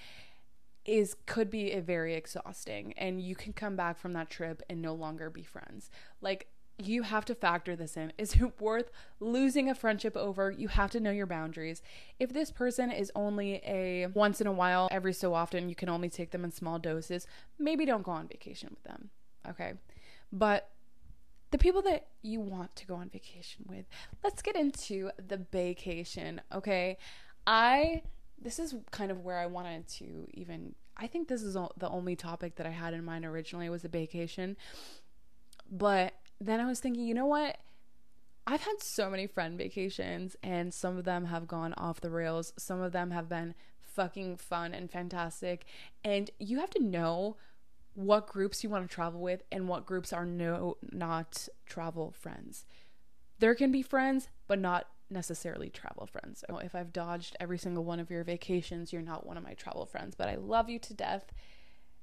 is 0.85 1.15
could 1.27 1.49
be 1.49 1.71
a 1.71 1.81
very 1.81 2.15
exhausting 2.15 2.93
and 2.95 3.21
you 3.21 3.37
can 3.37 3.53
come 3.53 3.77
back 3.77 3.97
from 3.97 4.15
that 4.15 4.29
trip 4.29 4.63
and 4.69 4.83
no 4.83 4.93
longer 4.93 5.31
be 5.31 5.45
friends. 5.45 5.91
Like 6.21 6.49
you 6.83 7.03
have 7.03 7.25
to 7.27 7.35
factor 7.37 7.77
this 7.77 7.97
in. 7.97 8.13
Is 8.19 8.35
it 8.35 8.61
worth 8.61 8.91
losing 9.21 9.71
a 9.71 9.75
friendship 9.75 10.17
over? 10.17 10.51
You 10.51 10.67
have 10.69 10.91
to 10.93 11.01
know 11.01 11.13
your 11.13 11.27
boundaries. 11.27 11.83
If 12.19 12.33
this 12.33 12.51
person 12.51 12.91
is 12.91 13.13
only 13.15 13.61
a 13.65 14.09
once 14.15 14.41
in 14.41 14.49
a 14.49 14.53
while 14.53 14.89
every 14.91 15.13
so 15.13 15.35
often 15.35 15.69
you 15.69 15.77
can 15.77 15.89
only 15.89 16.09
take 16.09 16.33
them 16.33 16.45
in 16.45 16.51
small 16.51 16.81
doses 16.81 17.29
maybe 17.59 17.85
don't 17.87 18.03
go 18.03 18.11
on 18.11 18.27
vacation 18.27 18.71
with 18.71 18.83
them 18.83 19.11
okay? 19.49 19.75
But 20.33 20.69
the 21.53 21.59
people 21.59 21.83
that 21.83 22.07
you 22.23 22.41
want 22.41 22.75
to 22.75 22.87
go 22.87 22.97
on 22.97 23.11
vacation 23.11 23.65
with. 23.69 23.85
Let's 24.25 24.43
get 24.43 24.57
into 24.57 25.11
the 25.29 25.37
vacation, 25.53 26.41
okay? 26.53 26.99
I 27.47 28.03
this 28.41 28.59
is 28.59 28.75
kind 28.91 29.13
of 29.13 29.21
where 29.21 29.39
I 29.39 29.47
wanted 29.47 29.87
to 29.89 30.27
even 30.35 30.75
I 30.97 31.07
think 31.07 31.29
this 31.29 31.43
is 31.43 31.55
the 31.55 31.89
only 31.89 32.17
topic 32.17 32.57
that 32.57 32.67
I 32.67 32.71
had 32.71 32.95
in 32.95 33.05
mind 33.05 33.25
originally 33.25 33.69
was 33.69 33.85
a 33.85 33.89
vacation. 33.89 34.57
But 35.71 36.15
then 36.41 36.61
I 36.61 36.67
was 36.67 36.81
thinking, 36.81 37.05
you 37.05 37.15
know 37.15 37.27
what? 37.27 37.59
I've 38.47 38.63
had 38.63 38.83
so 38.83 39.09
many 39.09 39.27
friend 39.27 39.57
vacations 39.57 40.37
and 40.43 40.75
some 40.75 40.99
of 40.99 41.05
them 41.05 41.27
have 41.27 41.47
gone 41.47 41.75
off 41.75 42.01
the 42.01 42.11
rails. 42.11 42.53
Some 42.59 42.81
of 42.81 42.93
them 42.93 43.11
have 43.13 43.29
been 43.29 43.55
fucking 43.79 44.37
fun 44.39 44.75
and 44.75 44.91
fantastic. 44.91 45.65
And 46.05 46.31
you 46.39 46.59
have 46.59 46.71
to 46.71 46.83
know 46.83 47.37
what 47.95 48.27
groups 48.27 48.65
you 48.65 48.71
want 48.71 48.89
to 48.89 48.95
travel 48.95 49.21
with 49.21 49.43
and 49.53 49.69
what 49.69 49.87
groups 49.87 50.13
are 50.13 50.25
no 50.25 50.77
not 50.91 51.49
travel 51.67 52.11
friends. 52.11 52.65
There 53.39 53.55
can 53.55 53.73
be 53.73 53.83
friends, 53.83 54.29
but 54.47 54.59
not 54.59 54.87
necessarily 55.11 55.69
travel 55.69 56.07
friends. 56.07 56.45
If 56.63 56.75
I've 56.75 56.93
dodged 56.93 57.37
every 57.39 57.59
single 57.59 57.85
one 57.85 58.01
of 58.01 58.11
your 58.11 58.25
vacations, 58.25 58.93
you're 58.93 59.03
not 59.03 59.27
one 59.27 59.37
of 59.37 59.45
my 59.45 59.55
travel 59.55 59.85
friends, 59.85 60.15
but 60.17 60.29
I 60.29 60.37
love 60.37 60.71
you 60.71 60.79
to 60.79 60.95
death. 60.95 61.33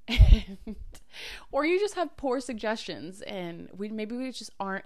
And, 0.08 0.76
or 1.52 1.66
you 1.66 1.80
just 1.80 1.96
have 1.96 2.16
poor 2.18 2.40
suggestions 2.40 3.22
and 3.22 3.70
we 3.76 3.90
maybe 3.90 4.16
we 4.16 4.32
just 4.32 4.52
aren't 4.60 4.86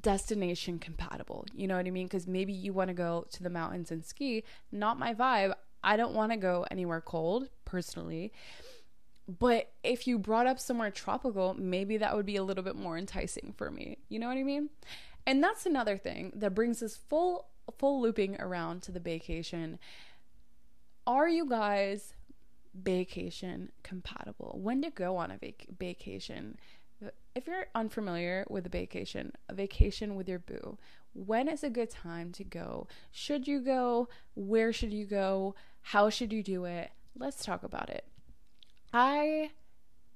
destination 0.00 0.78
compatible. 0.78 1.44
You 1.54 1.68
know 1.68 1.76
what 1.76 1.86
I 1.86 1.90
mean? 1.90 2.08
Cuz 2.08 2.26
maybe 2.26 2.52
you 2.52 2.72
want 2.72 2.88
to 2.88 2.94
go 2.94 3.26
to 3.30 3.42
the 3.42 3.50
mountains 3.50 3.90
and 3.90 4.04
ski, 4.04 4.44
not 4.70 4.98
my 4.98 5.14
vibe. 5.14 5.54
I 5.84 5.96
don't 5.96 6.14
want 6.14 6.32
to 6.32 6.38
go 6.38 6.66
anywhere 6.70 7.00
cold 7.00 7.48
personally. 7.64 8.32
But 9.28 9.72
if 9.84 10.06
you 10.06 10.18
brought 10.18 10.46
up 10.46 10.58
somewhere 10.58 10.90
tropical, 10.90 11.54
maybe 11.54 11.96
that 11.98 12.16
would 12.16 12.26
be 12.26 12.36
a 12.36 12.42
little 12.42 12.64
bit 12.64 12.76
more 12.76 12.98
enticing 12.98 13.54
for 13.56 13.70
me. 13.70 13.98
You 14.08 14.18
know 14.18 14.28
what 14.28 14.36
I 14.36 14.42
mean? 14.42 14.70
And 15.26 15.42
that's 15.42 15.66
another 15.66 15.96
thing 15.96 16.32
that 16.36 16.54
brings 16.54 16.82
us 16.82 16.96
full 16.96 17.46
full 17.78 18.00
looping 18.00 18.40
around 18.40 18.82
to 18.82 18.92
the 18.92 19.00
vacation. 19.00 19.78
Are 21.06 21.28
you 21.28 21.48
guys 21.48 22.14
vacation 22.74 23.70
compatible? 23.82 24.58
When 24.60 24.82
to 24.82 24.90
go 24.90 25.16
on 25.16 25.30
a 25.30 25.38
vac- 25.38 25.66
vacation? 25.78 26.58
If 27.34 27.46
you're 27.46 27.66
unfamiliar 27.74 28.44
with 28.50 28.66
a 28.66 28.68
vacation, 28.68 29.32
a 29.48 29.54
vacation 29.54 30.16
with 30.16 30.28
your 30.28 30.38
boo, 30.38 30.78
when 31.14 31.48
is 31.48 31.62
a 31.62 31.70
good 31.70 31.90
time 31.90 32.32
to 32.32 32.44
go? 32.44 32.86
Should 33.10 33.46
you 33.46 33.60
go? 33.60 34.08
Where 34.34 34.72
should 34.72 34.92
you 34.92 35.06
go? 35.06 35.54
How 35.82 36.10
should 36.10 36.32
you 36.32 36.42
do 36.42 36.64
it? 36.64 36.90
Let's 37.16 37.44
talk 37.44 37.62
about 37.62 37.90
it. 37.90 38.04
I 38.92 39.50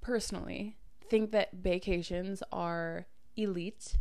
personally 0.01 0.77
think 1.09 1.33
that 1.33 1.53
vacations 1.53 2.43
are 2.53 3.07
elite 3.37 3.97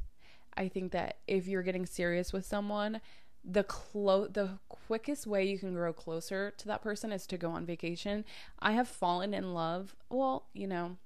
I 0.58 0.68
think 0.68 0.92
that 0.94 1.18
if 1.28 1.48
you're 1.48 1.64
getting 1.64 1.86
serious 1.86 2.32
with 2.32 2.46
someone, 2.46 3.02
the 3.44 3.64
clo- 3.64 4.28
the 4.28 4.60
quickest 4.70 5.28
way 5.28 5.46
you 5.46 5.60
can 5.60 5.74
grow 5.74 5.94
closer 5.94 6.54
to 6.58 6.68
that 6.68 6.82
person 6.82 7.12
is 7.12 7.28
to 7.28 7.38
go 7.38 7.52
on 7.52 7.66
vacation. 7.66 8.26
I 8.60 8.72
have 8.72 8.88
fallen 8.88 9.34
in 9.34 9.54
love. 9.54 9.96
Well, 10.10 10.46
you 10.54 10.68
know, 10.68 10.98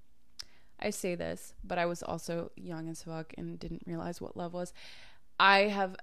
I 0.79 0.91
say 0.91 1.15
this, 1.15 1.53
but 1.63 1.77
I 1.77 1.85
was 1.85 2.03
also 2.03 2.51
young 2.55 2.87
as 2.89 3.03
fuck 3.03 3.33
and 3.37 3.59
didn't 3.59 3.83
realize 3.85 4.21
what 4.21 4.37
love 4.37 4.53
was. 4.53 4.71
I 5.39 5.61
have, 5.61 5.95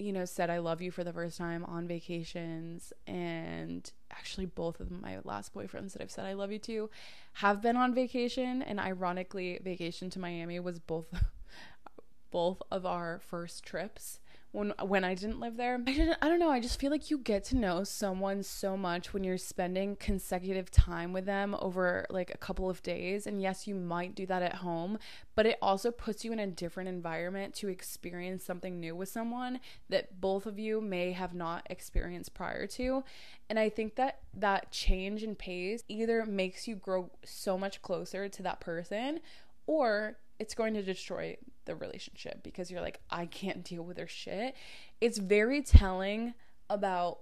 you 0.00 0.12
know, 0.12 0.24
said 0.24 0.50
I 0.50 0.58
love 0.58 0.80
you 0.80 0.90
for 0.90 1.04
the 1.04 1.12
first 1.12 1.36
time 1.36 1.64
on 1.64 1.86
vacations, 1.86 2.92
and 3.06 3.90
actually, 4.10 4.46
both 4.46 4.80
of 4.80 4.90
my 4.90 5.18
last 5.24 5.54
boyfriends 5.54 5.92
that 5.92 6.02
I've 6.02 6.10
said 6.10 6.26
I 6.26 6.32
love 6.32 6.50
you 6.50 6.58
to 6.60 6.90
have 7.34 7.60
been 7.60 7.76
on 7.76 7.94
vacation. 7.94 8.62
And 8.62 8.80
ironically, 8.80 9.58
vacation 9.62 10.10
to 10.10 10.18
Miami 10.18 10.58
was 10.60 10.78
both 10.78 11.06
both 12.30 12.62
of 12.70 12.86
our 12.86 13.20
first 13.20 13.64
trips 13.64 14.20
when 14.52 14.74
when 14.84 15.04
I 15.04 15.14
didn't 15.14 15.38
live 15.38 15.56
there. 15.56 15.74
I 15.74 15.92
didn't 15.92 16.18
I 16.20 16.28
don't 16.28 16.40
know, 16.40 16.50
I 16.50 16.60
just 16.60 16.80
feel 16.80 16.90
like 16.90 17.10
you 17.10 17.18
get 17.18 17.44
to 17.44 17.56
know 17.56 17.84
someone 17.84 18.42
so 18.42 18.76
much 18.76 19.12
when 19.12 19.22
you're 19.22 19.38
spending 19.38 19.96
consecutive 19.96 20.70
time 20.70 21.12
with 21.12 21.24
them 21.24 21.56
over 21.60 22.06
like 22.10 22.32
a 22.34 22.38
couple 22.38 22.68
of 22.68 22.82
days. 22.82 23.26
And 23.26 23.40
yes, 23.40 23.66
you 23.66 23.74
might 23.74 24.14
do 24.14 24.26
that 24.26 24.42
at 24.42 24.56
home, 24.56 24.98
but 25.36 25.46
it 25.46 25.58
also 25.62 25.90
puts 25.90 26.24
you 26.24 26.32
in 26.32 26.40
a 26.40 26.46
different 26.46 26.88
environment 26.88 27.54
to 27.56 27.68
experience 27.68 28.44
something 28.44 28.80
new 28.80 28.96
with 28.96 29.08
someone 29.08 29.60
that 29.88 30.20
both 30.20 30.46
of 30.46 30.58
you 30.58 30.80
may 30.80 31.12
have 31.12 31.34
not 31.34 31.66
experienced 31.70 32.34
prior 32.34 32.66
to. 32.66 33.04
And 33.48 33.58
I 33.58 33.68
think 33.68 33.94
that 33.96 34.20
that 34.34 34.72
change 34.72 35.22
in 35.22 35.36
pace 35.36 35.84
either 35.88 36.26
makes 36.26 36.66
you 36.66 36.74
grow 36.74 37.10
so 37.24 37.56
much 37.56 37.82
closer 37.82 38.28
to 38.28 38.42
that 38.42 38.60
person 38.60 39.20
or 39.66 40.18
it's 40.40 40.54
going 40.54 40.74
to 40.74 40.82
destroy 40.82 41.36
the 41.64 41.74
relationship 41.74 42.42
because 42.42 42.70
you're 42.70 42.80
like, 42.80 43.00
I 43.10 43.26
can't 43.26 43.64
deal 43.64 43.82
with 43.82 43.98
her 43.98 44.06
shit. 44.06 44.54
It's 45.00 45.18
very 45.18 45.62
telling 45.62 46.34
about 46.68 47.20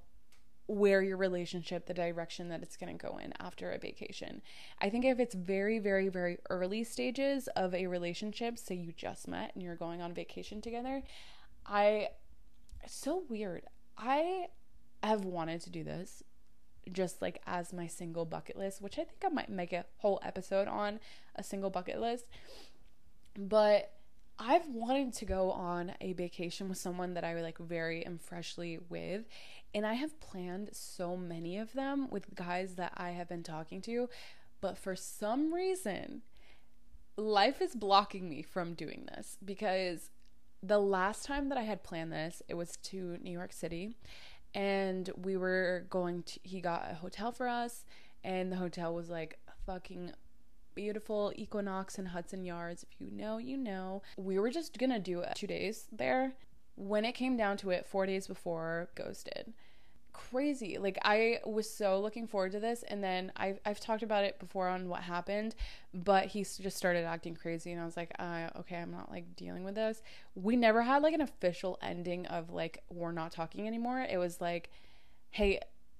where 0.66 1.03
your 1.03 1.16
relationship, 1.16 1.87
the 1.87 1.94
direction 1.94 2.51
that 2.51 2.62
it's 2.62 2.77
going 2.77 2.96
to 2.96 3.07
go 3.07 3.16
in 3.16 3.33
after 3.40 3.70
a 3.70 3.79
vacation. 3.79 4.42
I 4.81 4.90
think 4.90 5.07
if 5.07 5.18
it's 5.18 5.35
very, 5.35 5.79
very, 5.79 6.09
very 6.09 6.38
early 6.51 6.85
stages 6.85 7.48
of 7.57 7.74
a 7.74 7.87
relationship, 7.87 8.59
say 8.59 8.74
you 8.74 8.92
just 8.92 9.27
met 9.27 9.53
and 9.55 9.62
you're 9.62 9.77
going 9.77 10.03
on 10.03 10.12
vacation 10.12 10.61
together, 10.61 11.03
I, 11.64 12.09
so 12.87 13.24
weird. 13.31 13.62
I 13.96 14.48
have 15.03 15.24
wanted 15.24 15.62
to 15.62 15.70
do 15.70 15.83
this 15.83 16.22
just 16.92 17.22
like 17.22 17.40
as 17.46 17.72
my 17.72 17.87
single 17.87 18.27
bucket 18.27 18.57
list, 18.57 18.83
which 18.83 18.98
I 18.98 19.05
think 19.05 19.24
I 19.24 19.29
might 19.29 19.48
make 19.48 19.72
a 19.72 19.87
whole 19.98 20.20
episode 20.22 20.68
on 20.68 21.01
a 21.35 21.42
single 21.42 21.70
bucket 21.70 21.98
list. 21.98 22.27
But 23.38 23.92
I've 24.38 24.68
wanted 24.68 25.12
to 25.14 25.24
go 25.24 25.51
on 25.51 25.92
a 26.01 26.12
vacation 26.12 26.68
with 26.68 26.79
someone 26.79 27.14
that 27.14 27.24
I 27.24 27.40
like 27.40 27.59
very 27.59 28.07
am 28.07 28.18
freshly 28.18 28.79
with. 28.88 29.24
And 29.74 29.85
I 29.85 29.94
have 29.94 30.20
planned 30.20 30.70
so 30.72 31.16
many 31.16 31.59
of 31.59 31.72
them 31.72 32.09
with 32.11 32.35
guys 32.35 32.77
that 32.77 32.92
I 32.96 33.11
have 33.11 33.29
been 33.29 33.42
talking 33.42 33.83
to. 33.83 34.09
But 34.61 34.79
for 34.79 34.96
some 34.96 35.53
reason, 35.53 36.22
life 37.16 37.61
is 37.61 37.74
blocking 37.74 38.29
me 38.29 38.42
from 38.42 38.74
doing 38.74 39.09
this 39.14 39.37
because 39.44 40.11
the 40.62 40.79
last 40.79 41.24
time 41.24 41.48
that 41.48 41.59
I 41.59 41.62
had 41.62 41.83
planned 41.83 42.12
this, 42.12 42.42
it 42.48 42.55
was 42.55 42.77
to 42.85 43.18
New 43.20 43.31
York 43.31 43.53
City. 43.53 43.96
And 44.55 45.11
we 45.16 45.37
were 45.37 45.85
going 45.90 46.22
to, 46.22 46.40
he 46.42 46.61
got 46.61 46.88
a 46.90 46.94
hotel 46.94 47.33
for 47.33 47.48
us. 47.48 47.85
And 48.24 48.51
the 48.51 48.57
hotel 48.57 48.94
was 48.94 49.11
like 49.11 49.38
fucking 49.66 50.12
beautiful 50.78 51.32
Equinox 51.34 51.98
and 51.98 52.06
Hudson 52.06 52.44
Yards. 52.44 52.84
If 52.84 53.00
you 53.00 53.10
know, 53.10 53.38
you 53.38 53.56
know. 53.56 54.00
We 54.16 54.38
were 54.38 54.48
just 54.48 54.78
gonna 54.78 55.00
do 55.00 55.24
two 55.34 55.48
days 55.48 55.88
there. 55.90 56.34
When 56.76 57.04
it 57.04 57.16
came 57.16 57.36
down 57.36 57.56
to 57.58 57.70
it, 57.70 57.84
four 57.84 58.06
days 58.06 58.28
before, 58.28 58.88
ghosted. 58.94 59.54
Crazy. 60.12 60.78
Like 60.78 60.96
I 61.02 61.40
was 61.44 61.68
so 61.68 62.00
looking 62.00 62.28
forward 62.28 62.52
to 62.52 62.60
this, 62.60 62.84
and 62.84 63.02
then 63.02 63.32
I've 63.34 63.58
I've 63.66 63.80
talked 63.80 64.04
about 64.04 64.22
it 64.22 64.38
before 64.38 64.68
on 64.68 64.88
what 64.88 65.00
happened, 65.00 65.56
but 65.92 66.26
he 66.26 66.44
just 66.44 66.76
started 66.76 67.04
acting 67.04 67.34
crazy, 67.34 67.72
and 67.72 67.80
I 67.80 67.84
was 67.84 67.96
like, 67.96 68.12
uh, 68.20 68.50
okay, 68.60 68.76
I'm 68.76 68.92
not 68.92 69.10
like 69.10 69.34
dealing 69.34 69.64
with 69.64 69.74
this. 69.74 70.00
We 70.36 70.54
never 70.54 70.82
had 70.82 71.02
like 71.02 71.14
an 71.14 71.22
official 71.22 71.76
ending 71.82 72.24
of 72.26 72.50
like 72.50 72.84
we're 72.88 73.10
not 73.10 73.32
talking 73.32 73.66
anymore. 73.66 74.06
It 74.08 74.18
was 74.18 74.40
like, 74.40 74.70
hey, 75.30 75.58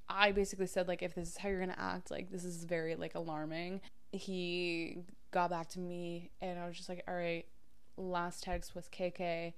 I 0.09 0.31
basically 0.31 0.69
said 0.69 0.87
like 0.87 1.03
if 1.03 1.17
this 1.17 1.31
is 1.31 1.37
how 1.39 1.49
you're 1.49 1.59
gonna 1.59 1.75
act, 1.77 2.13
like 2.13 2.31
this 2.31 2.45
is 2.45 2.63
very 2.63 2.95
like 2.95 3.17
alarming 3.17 3.81
he 4.13 4.99
got 5.31 5.51
back 5.51 5.69
to 5.71 5.81
me 5.81 6.31
and 6.41 6.59
I 6.59 6.67
was 6.67 6.77
just 6.77 6.89
like, 6.89 7.05
all 7.07 7.15
right, 7.15 7.47
last 7.97 8.43
text 8.43 8.75
was 8.75 8.89
KK 8.89 9.53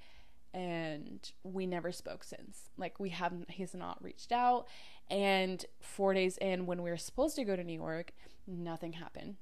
and 0.52 1.30
we 1.44 1.66
never 1.66 1.92
spoke 1.92 2.24
since. 2.24 2.70
Like 2.76 2.98
we 2.98 3.10
haven't 3.10 3.50
he's 3.50 3.74
not 3.74 4.02
reached 4.02 4.32
out 4.32 4.66
and 5.08 5.64
4 5.80 6.14
days 6.14 6.36
in 6.38 6.66
when 6.66 6.82
we 6.82 6.90
were 6.90 6.96
supposed 6.96 7.36
to 7.36 7.44
go 7.44 7.56
to 7.56 7.64
New 7.64 7.78
York, 7.78 8.12
nothing 8.46 8.94
happened. 8.94 9.36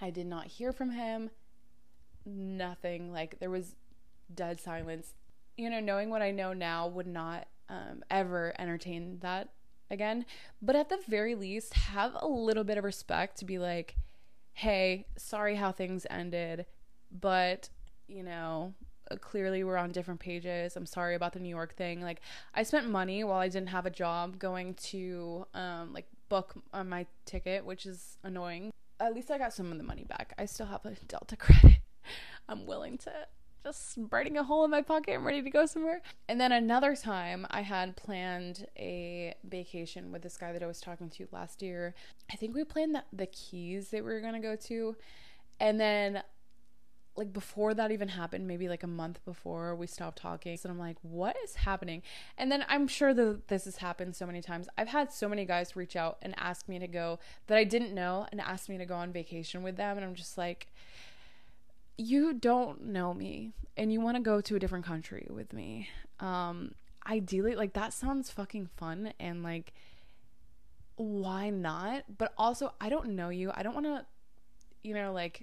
I 0.00 0.10
did 0.10 0.26
not 0.26 0.46
hear 0.46 0.72
from 0.72 0.90
him. 0.90 1.30
Nothing. 2.24 3.12
Like 3.12 3.38
there 3.38 3.50
was 3.50 3.76
dead 4.34 4.60
silence. 4.60 5.14
You 5.56 5.70
know, 5.70 5.80
knowing 5.80 6.10
what 6.10 6.22
I 6.22 6.32
know 6.32 6.52
now 6.52 6.86
would 6.86 7.06
not 7.06 7.46
um, 7.68 8.02
ever 8.10 8.52
entertain 8.58 9.18
that 9.20 9.48
again. 9.90 10.26
But 10.60 10.76
at 10.76 10.88
the 10.88 10.98
very 11.08 11.34
least, 11.34 11.74
have 11.74 12.12
a 12.20 12.26
little 12.26 12.64
bit 12.64 12.78
of 12.78 12.84
respect 12.84 13.38
to 13.38 13.44
be 13.44 13.58
like, 13.58 13.96
hey, 14.56 15.04
sorry 15.18 15.54
how 15.54 15.70
things 15.70 16.06
ended, 16.08 16.64
but, 17.12 17.68
you 18.08 18.22
know, 18.22 18.72
clearly 19.20 19.62
we're 19.62 19.76
on 19.76 19.92
different 19.92 20.18
pages. 20.18 20.76
I'm 20.76 20.86
sorry 20.86 21.14
about 21.14 21.34
the 21.34 21.40
New 21.40 21.50
York 21.50 21.76
thing. 21.76 22.00
Like, 22.00 22.22
I 22.54 22.62
spent 22.62 22.88
money 22.88 23.22
while 23.22 23.38
I 23.38 23.48
didn't 23.48 23.68
have 23.68 23.84
a 23.84 23.90
job 23.90 24.38
going 24.38 24.72
to, 24.74 25.46
um, 25.52 25.92
like, 25.92 26.06
book 26.30 26.54
on 26.72 26.88
my 26.88 27.04
ticket, 27.26 27.66
which 27.66 27.84
is 27.84 28.16
annoying. 28.24 28.70
At 28.98 29.14
least 29.14 29.30
I 29.30 29.36
got 29.36 29.52
some 29.52 29.70
of 29.70 29.76
the 29.76 29.84
money 29.84 30.04
back. 30.04 30.32
I 30.38 30.46
still 30.46 30.66
have 30.66 30.86
a 30.86 30.94
Delta 31.06 31.36
credit. 31.36 31.80
I'm 32.48 32.64
willing 32.64 32.96
to 32.98 33.12
just 33.66 33.98
burning 34.08 34.36
a 34.36 34.44
hole 34.44 34.64
in 34.64 34.70
my 34.70 34.80
pocket. 34.80 35.14
I'm 35.14 35.26
ready 35.26 35.42
to 35.42 35.50
go 35.50 35.66
somewhere. 35.66 36.00
And 36.28 36.40
then 36.40 36.52
another 36.52 36.94
time, 36.94 37.46
I 37.50 37.62
had 37.62 37.96
planned 37.96 38.66
a 38.78 39.34
vacation 39.42 40.12
with 40.12 40.22
this 40.22 40.36
guy 40.36 40.52
that 40.52 40.62
I 40.62 40.66
was 40.66 40.80
talking 40.80 41.10
to 41.10 41.26
last 41.32 41.62
year. 41.62 41.94
I 42.30 42.36
think 42.36 42.54
we 42.54 42.62
planned 42.62 42.94
the, 42.94 43.02
the 43.12 43.26
Keys 43.26 43.88
that 43.90 44.04
we 44.04 44.12
were 44.12 44.20
gonna 44.20 44.40
go 44.40 44.54
to, 44.54 44.96
and 45.58 45.80
then 45.80 46.22
like 47.16 47.32
before 47.32 47.74
that 47.74 47.90
even 47.90 48.08
happened, 48.08 48.46
maybe 48.46 48.68
like 48.68 48.82
a 48.82 48.86
month 48.88 49.24
before 49.24 49.74
we 49.74 49.86
stopped 49.86 50.18
talking. 50.18 50.56
And 50.62 50.70
I'm 50.70 50.78
like, 50.78 50.98
what 51.02 51.34
is 51.42 51.56
happening? 51.56 52.02
And 52.36 52.52
then 52.52 52.64
I'm 52.68 52.86
sure 52.86 53.14
that 53.14 53.48
this 53.48 53.64
has 53.64 53.78
happened 53.78 54.14
so 54.14 54.26
many 54.26 54.42
times. 54.42 54.68
I've 54.76 54.88
had 54.88 55.12
so 55.12 55.28
many 55.28 55.46
guys 55.46 55.74
reach 55.74 55.96
out 55.96 56.18
and 56.20 56.34
ask 56.36 56.68
me 56.68 56.78
to 56.78 56.86
go 56.86 57.18
that 57.46 57.56
I 57.56 57.64
didn't 57.64 57.94
know 57.94 58.26
and 58.30 58.40
ask 58.40 58.68
me 58.68 58.76
to 58.78 58.84
go 58.84 58.96
on 58.96 59.12
vacation 59.12 59.62
with 59.62 59.76
them. 59.76 59.96
And 59.96 60.04
I'm 60.04 60.14
just 60.14 60.36
like, 60.36 60.68
you 61.98 62.32
don't 62.32 62.84
know 62.84 63.14
me 63.14 63.52
and 63.76 63.92
you 63.92 64.00
want 64.00 64.16
to 64.16 64.22
go 64.22 64.40
to 64.40 64.56
a 64.56 64.58
different 64.58 64.84
country 64.84 65.26
with 65.30 65.52
me 65.52 65.88
um 66.20 66.72
ideally 67.08 67.54
like 67.54 67.72
that 67.72 67.92
sounds 67.92 68.30
fucking 68.30 68.68
fun 68.76 69.12
and 69.18 69.42
like 69.42 69.72
why 70.96 71.50
not 71.50 72.04
but 72.18 72.32
also 72.36 72.72
i 72.80 72.88
don't 72.88 73.08
know 73.08 73.28
you 73.28 73.50
i 73.54 73.62
don't 73.62 73.74
want 73.74 73.86
to 73.86 74.04
you 74.86 74.94
know, 74.94 75.12
like 75.12 75.42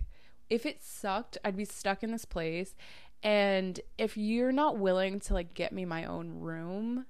if 0.50 0.66
it 0.66 0.82
sucked, 0.82 1.38
I'd 1.44 1.58
be 1.58 1.66
stuck 1.66 2.02
in 2.02 2.12
this 2.12 2.26
place. 2.26 2.76
And 3.22 3.80
if 3.98 4.18
you're 4.18 4.52
not 4.52 4.78
willing 4.78 5.20
to 5.22 5.34
like 5.34 5.54
get 5.54 5.72
me 5.74 5.86
my 5.86 6.06
own 6.06 6.40
room 6.40 7.06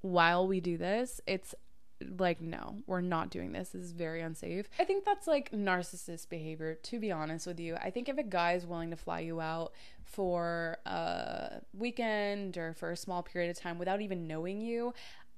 while 0.00 0.46
we 0.46 0.60
do 0.60 0.78
this, 0.78 1.20
it's 1.26 1.54
like 2.18 2.40
no 2.40 2.76
we're 2.86 3.00
not 3.00 3.30
doing 3.30 3.52
this. 3.52 3.70
This 3.70 3.82
is 3.82 3.92
very 3.92 4.20
unsafe. 4.20 4.68
I 4.78 4.84
think 4.84 5.04
that's 5.04 5.26
like 5.26 5.50
narcissist 5.52 6.28
behavior 6.28 6.74
to 6.74 7.00
be 7.00 7.12
honest 7.12 7.46
with 7.46 7.60
you. 7.60 7.76
I 7.76 7.90
think 7.90 8.08
if 8.08 8.18
a 8.18 8.22
guy 8.22 8.52
is 8.52 8.66
willing 8.66 8.90
to 8.90 8.96
fly 8.96 9.20
you 9.20 9.40
out 9.40 9.72
for 10.04 10.78
a 10.86 11.60
weekend 11.72 12.56
or 12.56 12.74
for 12.74 12.90
a 12.90 12.96
small 12.96 13.22
period 13.22 13.50
of 13.50 13.58
time 13.58 13.78
without 13.78 14.00
even 14.00 14.28
knowing 14.28 14.60
you 14.60 14.94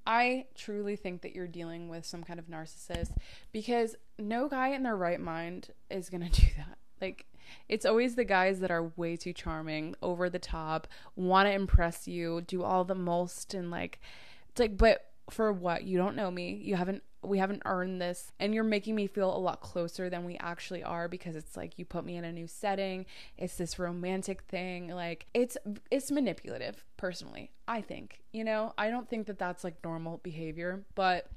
i 0.07 0.45
truly 0.55 0.95
think 0.95 1.23
that 1.23 1.35
you're 1.35 1.47
dealing 1.47 1.89
with 1.89 2.05
some 2.05 2.23
kind 2.23 2.39
of 2.39 2.47
narcissist 2.47 3.13
because 3.51 3.97
no 4.19 4.49
guy 4.49 4.69
in 4.69 4.83
their 4.83 4.97
right 4.97 5.21
mind 5.21 5.71
is 5.91 6.11
going 6.11 6.23
to 6.31 6.41
do 6.41 6.47
that. 6.57 6.79
Like 7.01 7.27
it's 7.69 7.87
always 7.87 8.15
the 8.15 8.25
guys 8.25 8.61
that 8.61 8.71
are 8.71 8.93
way 8.97 9.17
too 9.17 9.33
charming 9.33 9.95
over 10.03 10.29
the 10.29 10.39
top 10.39 10.87
want 11.17 11.47
to 11.47 11.53
impress 11.53 12.09
you 12.09 12.43
do 12.43 12.63
all 12.63 12.85
the 12.85 12.95
most 12.95 13.55
and 13.55 13.71
like 13.71 14.01
it's 14.51 14.61
like 14.61 14.77
but 14.77 15.08
for 15.31 15.53
what? 15.53 15.85
You 15.85 15.99
don't 15.99 16.17
know 16.17 16.31
me. 16.31 16.61
You 16.63 16.77
haven't 16.77 17.03
we 17.23 17.39
haven't 17.39 17.63
earned 17.65 18.01
this 18.01 18.31
and 18.39 18.55
you're 18.55 18.63
making 18.63 18.95
me 18.95 19.09
feel 19.09 19.37
a 19.37 19.39
lot 19.39 19.61
closer 19.61 20.09
than 20.09 20.25
we 20.25 20.37
actually 20.39 20.85
are 20.85 21.09
because 21.09 21.35
it's 21.35 21.57
like 21.57 21.77
you 21.77 21.85
put 21.85 22.05
me 22.05 22.17
in 22.17 22.25
a 22.25 22.33
new 22.33 22.47
setting. 22.47 23.07
It's 23.37 23.57
this 23.57 23.79
romantic 23.79 24.43
thing. 24.43 24.89
Like 24.89 25.27
it's 25.35 25.57
it's 25.91 26.11
manipulative 26.11 26.85
personally. 26.97 27.51
I 27.67 27.81
think. 27.81 28.23
You 28.33 28.45
know, 28.45 28.73
I 28.79 28.91
don't 28.91 29.09
think 29.09 29.27
that 29.27 29.39
that's 29.39 29.65
like 29.65 29.77
normal 29.85 30.19
behavior, 30.23 30.85
but 30.95 31.29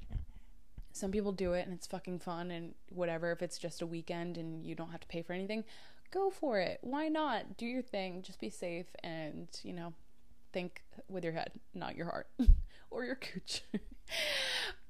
some 0.92 1.10
people 1.10 1.32
do 1.32 1.54
it 1.54 1.66
and 1.66 1.74
it's 1.74 1.86
fucking 1.86 2.18
fun 2.18 2.50
and 2.50 2.74
whatever 2.90 3.32
if 3.32 3.42
it's 3.42 3.58
just 3.58 3.82
a 3.82 3.86
weekend 3.86 4.36
and 4.36 4.64
you 4.64 4.74
don't 4.74 4.90
have 4.90 5.00
to 5.00 5.06
pay 5.08 5.22
for 5.22 5.32
anything 5.32 5.64
go 6.10 6.30
for 6.30 6.58
it 6.58 6.78
why 6.82 7.08
not 7.08 7.56
do 7.56 7.64
your 7.66 7.82
thing 7.82 8.22
just 8.22 8.38
be 8.38 8.50
safe 8.50 8.94
and 9.02 9.48
you 9.62 9.72
know 9.72 9.94
think 10.52 10.82
with 11.08 11.24
your 11.24 11.32
head 11.32 11.50
not 11.74 11.96
your 11.96 12.06
heart 12.06 12.28
or 12.92 13.04
your 13.04 13.16
cooch. 13.16 13.62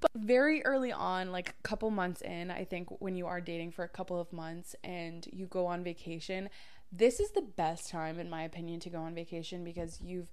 but 0.00 0.10
very 0.14 0.64
early 0.64 0.92
on, 0.92 1.32
like 1.32 1.50
a 1.50 1.62
couple 1.62 1.90
months 1.90 2.20
in, 2.22 2.50
I 2.50 2.64
think 2.64 3.00
when 3.00 3.14
you 3.14 3.26
are 3.26 3.40
dating 3.40 3.72
for 3.72 3.84
a 3.84 3.88
couple 3.88 4.20
of 4.20 4.32
months 4.32 4.74
and 4.82 5.26
you 5.32 5.46
go 5.46 5.66
on 5.66 5.84
vacation, 5.84 6.50
this 6.90 7.20
is 7.20 7.30
the 7.30 7.42
best 7.42 7.88
time, 7.88 8.18
in 8.18 8.28
my 8.28 8.42
opinion, 8.42 8.80
to 8.80 8.90
go 8.90 8.98
on 8.98 9.14
vacation 9.14 9.64
because 9.64 10.00
you've 10.02 10.30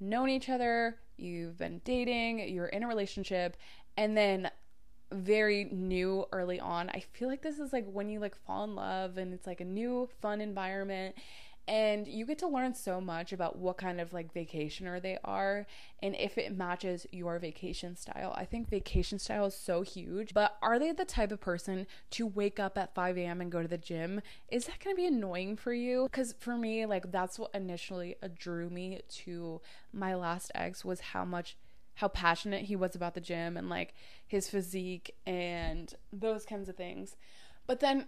known 0.00 0.28
each 0.28 0.48
other, 0.48 0.98
you've 1.16 1.58
been 1.58 1.80
dating, 1.84 2.48
you're 2.48 2.66
in 2.66 2.82
a 2.82 2.88
relationship, 2.88 3.56
and 3.96 4.16
then 4.16 4.50
very 5.12 5.64
new 5.70 6.24
early 6.32 6.58
on. 6.58 6.88
I 6.90 7.04
feel 7.12 7.28
like 7.28 7.42
this 7.42 7.58
is 7.58 7.72
like 7.72 7.86
when 7.86 8.08
you 8.08 8.18
like 8.18 8.34
fall 8.46 8.64
in 8.64 8.74
love 8.74 9.18
and 9.18 9.32
it's 9.32 9.46
like 9.46 9.60
a 9.60 9.64
new 9.64 10.08
fun 10.20 10.40
environment 10.40 11.14
and 11.68 12.08
you 12.08 12.26
get 12.26 12.38
to 12.38 12.48
learn 12.48 12.74
so 12.74 13.00
much 13.00 13.32
about 13.32 13.56
what 13.56 13.76
kind 13.76 14.00
of 14.00 14.12
like 14.12 14.34
vacationer 14.34 15.00
they 15.00 15.18
are 15.24 15.66
and 16.02 16.16
if 16.16 16.36
it 16.36 16.56
matches 16.56 17.06
your 17.12 17.38
vacation 17.38 17.96
style. 17.96 18.34
I 18.36 18.44
think 18.44 18.68
vacation 18.68 19.18
style 19.18 19.46
is 19.46 19.54
so 19.54 19.82
huge, 19.82 20.34
but 20.34 20.56
are 20.60 20.78
they 20.78 20.92
the 20.92 21.04
type 21.04 21.30
of 21.30 21.40
person 21.40 21.86
to 22.10 22.26
wake 22.26 22.58
up 22.58 22.76
at 22.76 22.94
5 22.94 23.16
a.m. 23.16 23.40
and 23.40 23.52
go 23.52 23.62
to 23.62 23.68
the 23.68 23.78
gym? 23.78 24.20
Is 24.50 24.66
that 24.66 24.80
gonna 24.82 24.96
be 24.96 25.06
annoying 25.06 25.56
for 25.56 25.72
you? 25.72 26.08
Because 26.10 26.34
for 26.40 26.56
me, 26.56 26.84
like 26.86 27.12
that's 27.12 27.38
what 27.38 27.54
initially 27.54 28.16
drew 28.36 28.68
me 28.68 29.00
to 29.08 29.60
my 29.92 30.14
last 30.14 30.50
ex 30.54 30.84
was 30.84 31.00
how 31.00 31.24
much 31.24 31.56
how 31.96 32.08
passionate 32.08 32.64
he 32.64 32.74
was 32.74 32.94
about 32.94 33.14
the 33.14 33.20
gym 33.20 33.56
and 33.56 33.68
like 33.68 33.94
his 34.26 34.48
physique 34.48 35.14
and 35.26 35.94
those 36.12 36.44
kinds 36.44 36.68
of 36.68 36.76
things. 36.76 37.16
But 37.66 37.80
then 37.80 38.06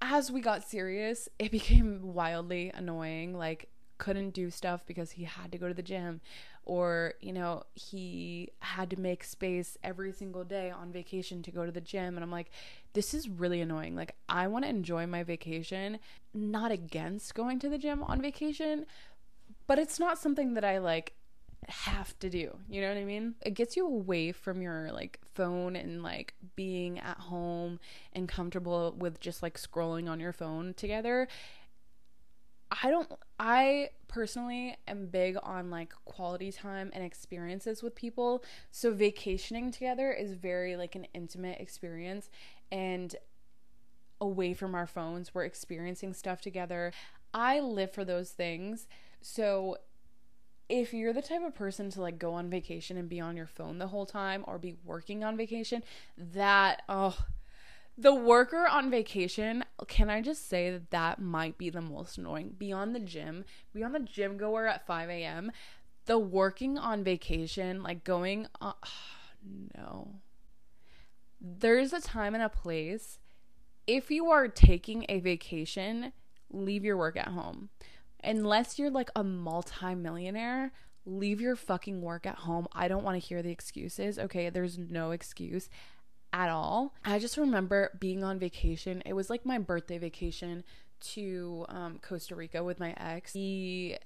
as 0.00 0.30
we 0.30 0.40
got 0.40 0.68
serious, 0.68 1.28
it 1.38 1.50
became 1.58 2.14
wildly 2.14 2.70
annoying. 2.74 3.36
Like, 3.36 3.68
couldn't 3.98 4.30
do 4.30 4.50
stuff 4.50 4.86
because 4.86 5.12
he 5.12 5.24
had 5.24 5.52
to 5.52 5.58
go 5.58 5.68
to 5.68 5.74
the 5.74 5.82
gym, 5.82 6.20
or, 6.64 7.14
you 7.20 7.32
know, 7.32 7.64
he 7.74 8.50
had 8.60 8.90
to 8.90 8.98
make 8.98 9.24
space 9.24 9.76
every 9.82 10.12
single 10.12 10.44
day 10.44 10.70
on 10.70 10.92
vacation 10.92 11.42
to 11.42 11.50
go 11.50 11.66
to 11.66 11.72
the 11.72 11.80
gym. 11.80 12.16
And 12.16 12.24
I'm 12.24 12.30
like, 12.30 12.50
this 12.92 13.12
is 13.12 13.28
really 13.28 13.60
annoying. 13.60 13.94
Like, 13.94 14.16
I 14.28 14.46
want 14.46 14.64
to 14.64 14.70
enjoy 14.70 15.06
my 15.06 15.22
vacation, 15.22 15.98
not 16.32 16.70
against 16.70 17.34
going 17.34 17.58
to 17.60 17.68
the 17.68 17.78
gym 17.78 18.02
on 18.02 18.22
vacation, 18.22 18.86
but 19.66 19.78
it's 19.78 20.00
not 20.00 20.18
something 20.18 20.54
that 20.54 20.64
I 20.64 20.78
like 20.78 21.14
have 21.70 22.18
to 22.20 22.30
do. 22.30 22.56
You 22.68 22.80
know 22.80 22.88
what 22.88 22.96
I 22.96 23.04
mean? 23.04 23.34
It 23.42 23.54
gets 23.54 23.76
you 23.76 23.86
away 23.86 24.32
from 24.32 24.62
your 24.62 24.90
like 24.92 25.18
phone 25.34 25.76
and 25.76 26.02
like 26.02 26.34
being 26.56 26.98
at 26.98 27.18
home 27.18 27.80
and 28.12 28.28
comfortable 28.28 28.94
with 28.98 29.20
just 29.20 29.42
like 29.42 29.58
scrolling 29.58 30.08
on 30.08 30.20
your 30.20 30.32
phone 30.32 30.74
together. 30.74 31.28
I 32.82 32.90
don't 32.90 33.10
I 33.38 33.90
personally 34.06 34.76
am 34.86 35.06
big 35.06 35.36
on 35.42 35.70
like 35.70 35.92
quality 36.04 36.52
time 36.52 36.90
and 36.94 37.04
experiences 37.04 37.82
with 37.82 37.94
people. 37.94 38.44
So 38.70 38.92
vacationing 38.92 39.72
together 39.72 40.12
is 40.12 40.32
very 40.34 40.76
like 40.76 40.94
an 40.94 41.06
intimate 41.14 41.60
experience 41.60 42.30
and 42.70 43.16
away 44.20 44.54
from 44.54 44.74
our 44.74 44.86
phones, 44.86 45.34
we're 45.34 45.44
experiencing 45.44 46.12
stuff 46.12 46.40
together. 46.40 46.92
I 47.32 47.60
live 47.60 47.92
for 47.92 48.04
those 48.04 48.30
things. 48.30 48.86
So 49.20 49.78
if 50.70 50.94
you're 50.94 51.12
the 51.12 51.20
type 51.20 51.42
of 51.42 51.54
person 51.54 51.90
to 51.90 52.00
like 52.00 52.18
go 52.18 52.32
on 52.34 52.48
vacation 52.48 52.96
and 52.96 53.08
be 53.08 53.20
on 53.20 53.36
your 53.36 53.46
phone 53.46 53.78
the 53.78 53.88
whole 53.88 54.06
time 54.06 54.44
or 54.46 54.56
be 54.56 54.76
working 54.84 55.24
on 55.24 55.36
vacation, 55.36 55.82
that 56.16 56.82
oh 56.88 57.18
the 57.98 58.14
worker 58.14 58.66
on 58.66 58.90
vacation, 58.90 59.64
can 59.88 60.08
I 60.08 60.22
just 60.22 60.48
say 60.48 60.70
that 60.70 60.90
that 60.90 61.20
might 61.20 61.58
be 61.58 61.68
the 61.68 61.82
most 61.82 62.16
annoying? 62.16 62.54
Beyond 62.56 62.94
the 62.94 63.00
gym, 63.00 63.44
beyond 63.74 63.94
the 63.94 64.00
gym 64.00 64.38
goer 64.38 64.66
at 64.66 64.86
5 64.86 65.10
a.m., 65.10 65.52
the 66.06 66.18
working 66.18 66.78
on 66.78 67.04
vacation, 67.04 67.82
like 67.82 68.02
going, 68.02 68.46
uh, 68.60 68.72
no. 69.76 70.20
There's 71.42 71.92
a 71.92 72.00
time 72.00 72.34
and 72.34 72.42
a 72.42 72.48
place. 72.48 73.18
If 73.86 74.10
you 74.10 74.30
are 74.30 74.48
taking 74.48 75.04
a 75.10 75.20
vacation, 75.20 76.12
leave 76.50 76.84
your 76.84 76.96
work 76.96 77.18
at 77.18 77.28
home 77.28 77.68
unless 78.24 78.78
you're 78.78 78.90
like 78.90 79.10
a 79.14 79.24
multi-millionaire 79.24 80.72
leave 81.06 81.40
your 81.40 81.56
fucking 81.56 82.02
work 82.02 82.26
at 82.26 82.36
home. 82.36 82.68
I 82.72 82.88
don't 82.88 83.02
want 83.02 83.20
to 83.20 83.26
hear 83.26 83.42
the 83.42 83.50
excuses 83.50 84.18
okay? 84.18 84.50
There's 84.50 84.78
no 84.78 85.10
excuse 85.10 85.68
at 86.32 86.48
all. 86.48 86.94
I 87.04 87.18
just 87.18 87.36
remember 87.36 87.96
being 87.98 88.22
on 88.22 88.38
vacation. 88.38 89.02
It 89.04 89.14
was 89.14 89.30
like 89.30 89.44
my 89.44 89.58
birthday 89.58 89.98
vacation 89.98 90.64
to 91.00 91.64
um, 91.68 91.98
costa 92.00 92.34
rica 92.36 92.62
with 92.62 92.78
my 92.78 92.94
ex. 92.98 93.32
He 93.32 93.96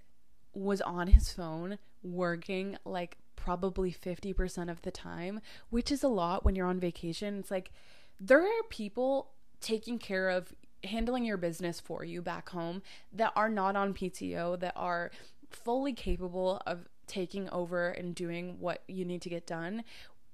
was 0.55 0.81
on 0.81 1.09
his 1.09 1.33
phone 1.33 1.79
working 2.03 2.77
like 2.85 3.18
probably 3.35 3.92
50% 3.92 4.70
of 4.70 4.81
the 4.83 4.90
time 4.90 5.40
which 5.68 5.90
is 5.90 6.03
a 6.03 6.09
lot 6.09 6.44
when 6.44 6.55
you're 6.55 6.66
on 6.66 6.81
vacation. 6.81 7.38
It's 7.38 7.50
like 7.50 7.72
there 8.20 8.42
are 8.42 8.62
people 8.70 9.33
taking 9.61 9.98
care 9.98 10.29
of 10.29 10.55
handling 10.85 11.25
your 11.25 11.37
business 11.37 11.81
for 11.81 12.05
you 12.05 12.23
back 12.23 12.51
home 12.51 12.83
that 13.12 13.33
are 13.37 13.49
not 13.49 13.77
on 13.77 13.94
PTO, 13.94 14.59
that 14.61 14.75
are 14.77 15.11
fully 15.51 15.92
capable 15.92 16.61
of 16.66 16.88
taking 17.07 17.49
over 17.51 17.90
and 17.90 18.14
doing 18.14 18.57
what 18.59 18.83
you 18.88 19.05
need 19.05 19.23
to 19.23 19.29
get 19.29 19.47
done. 19.47 19.85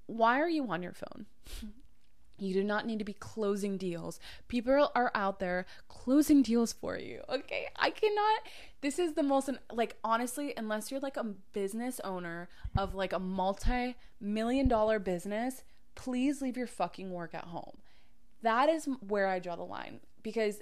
Why 0.07 0.39
are 0.39 0.49
you 0.49 0.67
on 0.69 0.83
your 0.83 0.93
phone? 0.93 1.25
You 2.41 2.55
do 2.55 2.63
not 2.63 2.87
need 2.87 2.97
to 2.97 3.05
be 3.05 3.13
closing 3.13 3.77
deals. 3.77 4.19
People 4.47 4.91
are 4.95 5.11
out 5.13 5.39
there 5.39 5.67
closing 5.87 6.41
deals 6.41 6.73
for 6.73 6.97
you. 6.97 7.21
Okay. 7.29 7.67
I 7.75 7.91
cannot. 7.91 8.41
This 8.81 8.97
is 8.97 9.13
the 9.13 9.21
most, 9.21 9.51
like, 9.71 9.97
honestly, 10.03 10.51
unless 10.57 10.89
you're 10.89 10.99
like 10.99 11.17
a 11.17 11.35
business 11.53 12.01
owner 12.03 12.49
of 12.75 12.95
like 12.95 13.13
a 13.13 13.19
multi 13.19 13.95
million 14.19 14.67
dollar 14.67 14.97
business, 14.97 15.63
please 15.93 16.41
leave 16.41 16.57
your 16.57 16.65
fucking 16.65 17.11
work 17.11 17.35
at 17.35 17.43
home. 17.43 17.77
That 18.41 18.69
is 18.69 18.89
where 19.07 19.27
I 19.27 19.37
draw 19.37 19.55
the 19.55 19.61
line 19.61 19.99
because 20.23 20.61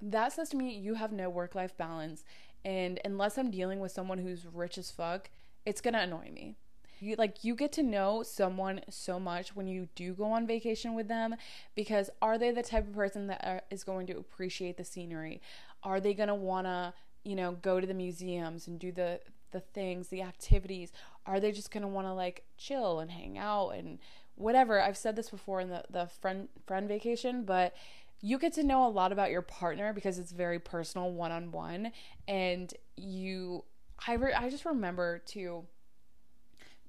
that 0.00 0.32
says 0.32 0.48
to 0.50 0.56
me 0.56 0.74
you 0.74 0.94
have 0.94 1.12
no 1.12 1.28
work 1.28 1.54
life 1.54 1.76
balance. 1.76 2.24
And 2.64 3.00
unless 3.04 3.38
I'm 3.38 3.50
dealing 3.50 3.80
with 3.80 3.92
someone 3.92 4.18
who's 4.18 4.46
rich 4.46 4.76
as 4.78 4.90
fuck, 4.90 5.30
it's 5.64 5.80
gonna 5.80 6.00
annoy 6.00 6.30
me. 6.32 6.56
You, 7.02 7.16
like 7.16 7.44
you 7.44 7.54
get 7.54 7.72
to 7.72 7.82
know 7.82 8.22
someone 8.22 8.82
so 8.90 9.18
much 9.18 9.56
when 9.56 9.66
you 9.66 9.88
do 9.94 10.12
go 10.12 10.32
on 10.32 10.46
vacation 10.46 10.94
with 10.94 11.08
them 11.08 11.34
because 11.74 12.10
are 12.20 12.36
they 12.36 12.50
the 12.50 12.62
type 12.62 12.86
of 12.88 12.94
person 12.94 13.26
that 13.28 13.42
are, 13.42 13.62
is 13.70 13.84
going 13.84 14.06
to 14.08 14.18
appreciate 14.18 14.76
the 14.76 14.84
scenery 14.84 15.40
are 15.82 15.98
they 15.98 16.12
going 16.12 16.28
to 16.28 16.34
want 16.34 16.66
to 16.66 16.92
you 17.24 17.34
know 17.34 17.52
go 17.52 17.80
to 17.80 17.86
the 17.86 17.94
museums 17.94 18.66
and 18.66 18.78
do 18.78 18.92
the 18.92 19.18
the 19.52 19.60
things 19.60 20.08
the 20.08 20.22
activities 20.22 20.92
are 21.26 21.40
they 21.40 21.52
just 21.52 21.70
going 21.70 21.82
to 21.82 21.88
want 21.88 22.06
to 22.06 22.12
like 22.12 22.44
chill 22.56 23.00
and 23.00 23.10
hang 23.10 23.38
out 23.38 23.70
and 23.70 23.98
whatever 24.36 24.80
i've 24.80 24.96
said 24.96 25.16
this 25.16 25.30
before 25.30 25.60
in 25.60 25.68
the 25.68 25.82
the 25.90 26.06
friend 26.06 26.48
friend 26.66 26.88
vacation 26.88 27.44
but 27.44 27.74
you 28.20 28.38
get 28.38 28.52
to 28.54 28.62
know 28.62 28.86
a 28.86 28.90
lot 28.90 29.12
about 29.12 29.30
your 29.30 29.42
partner 29.42 29.92
because 29.92 30.18
it's 30.18 30.32
very 30.32 30.58
personal 30.58 31.10
one 31.10 31.32
on 31.32 31.52
one 31.52 31.92
and 32.28 32.74
you 32.96 33.64
I 34.06 34.14
re- 34.14 34.34
I 34.34 34.50
just 34.50 34.64
remember 34.64 35.18
to 35.28 35.64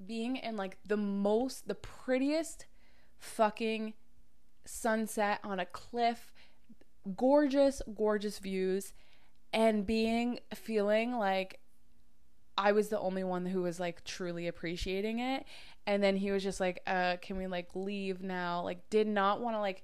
being 0.05 0.37
in 0.37 0.57
like 0.57 0.77
the 0.85 0.97
most 0.97 1.67
the 1.67 1.75
prettiest 1.75 2.65
fucking 3.19 3.93
sunset 4.65 5.39
on 5.43 5.59
a 5.59 5.65
cliff 5.65 6.31
gorgeous, 7.15 7.81
gorgeous 7.95 8.39
views 8.39 8.93
and 9.53 9.85
being 9.85 10.39
feeling 10.53 11.13
like 11.13 11.59
I 12.57 12.73
was 12.73 12.89
the 12.89 12.99
only 12.99 13.23
one 13.23 13.45
who 13.45 13.63
was 13.63 13.79
like 13.79 14.03
truly 14.03 14.47
appreciating 14.47 15.19
it. 15.19 15.45
And 15.87 16.03
then 16.03 16.15
he 16.15 16.31
was 16.31 16.43
just 16.43 16.59
like, 16.59 16.81
uh, 16.85 17.17
can 17.21 17.37
we 17.37 17.47
like 17.47 17.69
leave 17.75 18.21
now? 18.21 18.61
Like, 18.61 18.89
did 18.89 19.07
not 19.07 19.41
want 19.41 19.55
to 19.55 19.59
like 19.59 19.83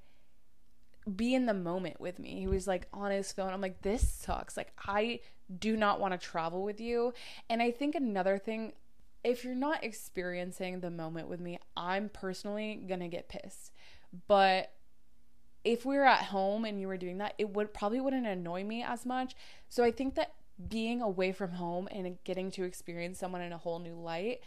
be 1.16 1.34
in 1.34 1.46
the 1.46 1.54
moment 1.54 2.00
with 2.02 2.20
me. 2.20 2.40
He 2.40 2.48
was 2.48 2.68
like 2.68 2.88
on 2.94 3.12
his 3.12 3.32
phone. 3.32 3.54
I'm 3.54 3.62
like, 3.62 3.82
this 3.82 4.08
sucks. 4.08 4.58
Like, 4.58 4.74
I 4.86 5.22
do 5.60 5.78
not 5.78 6.00
want 6.00 6.14
to 6.14 6.18
travel 6.18 6.64
with 6.64 6.82
you. 6.82 7.14
And 7.50 7.62
I 7.62 7.72
think 7.72 7.96
another 7.96 8.38
thing, 8.38 8.74
if 9.24 9.44
you're 9.44 9.56
not 9.56 9.84
experiencing 9.84 10.80
the 10.80 10.92
moment 10.92 11.30
with 11.30 11.40
me, 11.40 11.60
I'm 11.76 12.10
personally 12.10 12.82
gonna 12.88 13.08
get 13.08 13.30
pissed. 13.30 13.72
But 14.28 14.72
if 15.64 15.86
we 15.86 15.98
were 15.98 16.06
at 16.06 16.26
home 16.26 16.66
and 16.66 16.80
you 16.80 16.88
were 16.88 16.98
doing 16.98 17.18
that, 17.18 17.34
it 17.38 17.50
would 17.50 17.74
probably 17.74 18.00
wouldn't 18.00 18.26
annoy 18.26 18.64
me 18.64 18.84
as 18.84 19.06
much. 19.06 19.36
So 19.70 19.84
I 19.84 19.92
think 19.92 20.16
that 20.16 20.34
being 20.70 21.02
away 21.02 21.32
from 21.32 21.52
home 21.52 21.88
and 21.92 22.18
getting 22.24 22.52
to 22.52 22.64
experience 22.64 23.20
someone 23.20 23.42
in 23.42 23.54
a 23.54 23.58
whole 23.58 23.80
new 23.80 23.96
light 23.96 24.42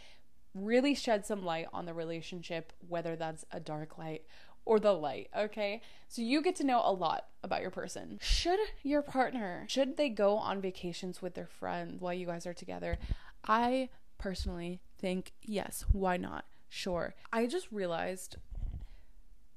really 0.53 0.93
shed 0.93 1.25
some 1.25 1.45
light 1.45 1.67
on 1.71 1.85
the 1.85 1.93
relationship, 1.93 2.73
whether 2.87 3.15
that's 3.15 3.45
a 3.51 3.59
dark 3.59 3.97
light 3.97 4.25
or 4.65 4.79
the 4.79 4.93
light, 4.93 5.29
okay? 5.37 5.81
So 6.07 6.21
you 6.21 6.41
get 6.41 6.55
to 6.57 6.63
know 6.63 6.81
a 6.83 6.91
lot 6.91 7.25
about 7.43 7.61
your 7.61 7.71
person. 7.71 8.19
Should 8.21 8.59
your 8.83 9.01
partner, 9.01 9.65
should 9.67 9.97
they 9.97 10.09
go 10.09 10.37
on 10.37 10.61
vacations 10.61 11.21
with 11.21 11.33
their 11.33 11.47
friends 11.47 12.01
while 12.01 12.13
you 12.13 12.25
guys 12.25 12.45
are 12.45 12.53
together? 12.53 12.97
I 13.45 13.89
personally 14.17 14.81
think 14.99 15.33
yes, 15.41 15.85
why 15.91 16.17
not? 16.17 16.45
Sure. 16.69 17.15
I 17.33 17.47
just 17.47 17.71
realized 17.71 18.37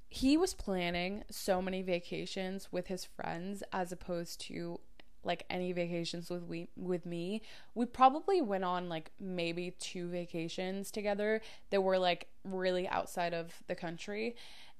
he 0.08 0.36
was 0.36 0.54
planning 0.54 1.24
so 1.30 1.60
many 1.60 1.82
vacations 1.82 2.68
with 2.70 2.86
his 2.86 3.04
friends 3.04 3.62
as 3.72 3.92
opposed 3.92 4.40
to 4.42 4.80
like 5.24 5.44
any 5.50 5.72
vacations 5.72 6.30
with 6.30 6.44
we 6.44 6.68
with 6.76 7.06
me. 7.06 7.42
We 7.74 7.86
probably 7.86 8.40
went 8.40 8.64
on 8.64 8.88
like 8.88 9.10
maybe 9.18 9.74
two 9.78 10.08
vacations 10.08 10.90
together 10.90 11.40
that 11.70 11.82
were 11.82 11.98
like 11.98 12.28
really 12.44 12.86
outside 12.88 13.34
of 13.34 13.54
the 13.66 13.74
country. 13.74 14.36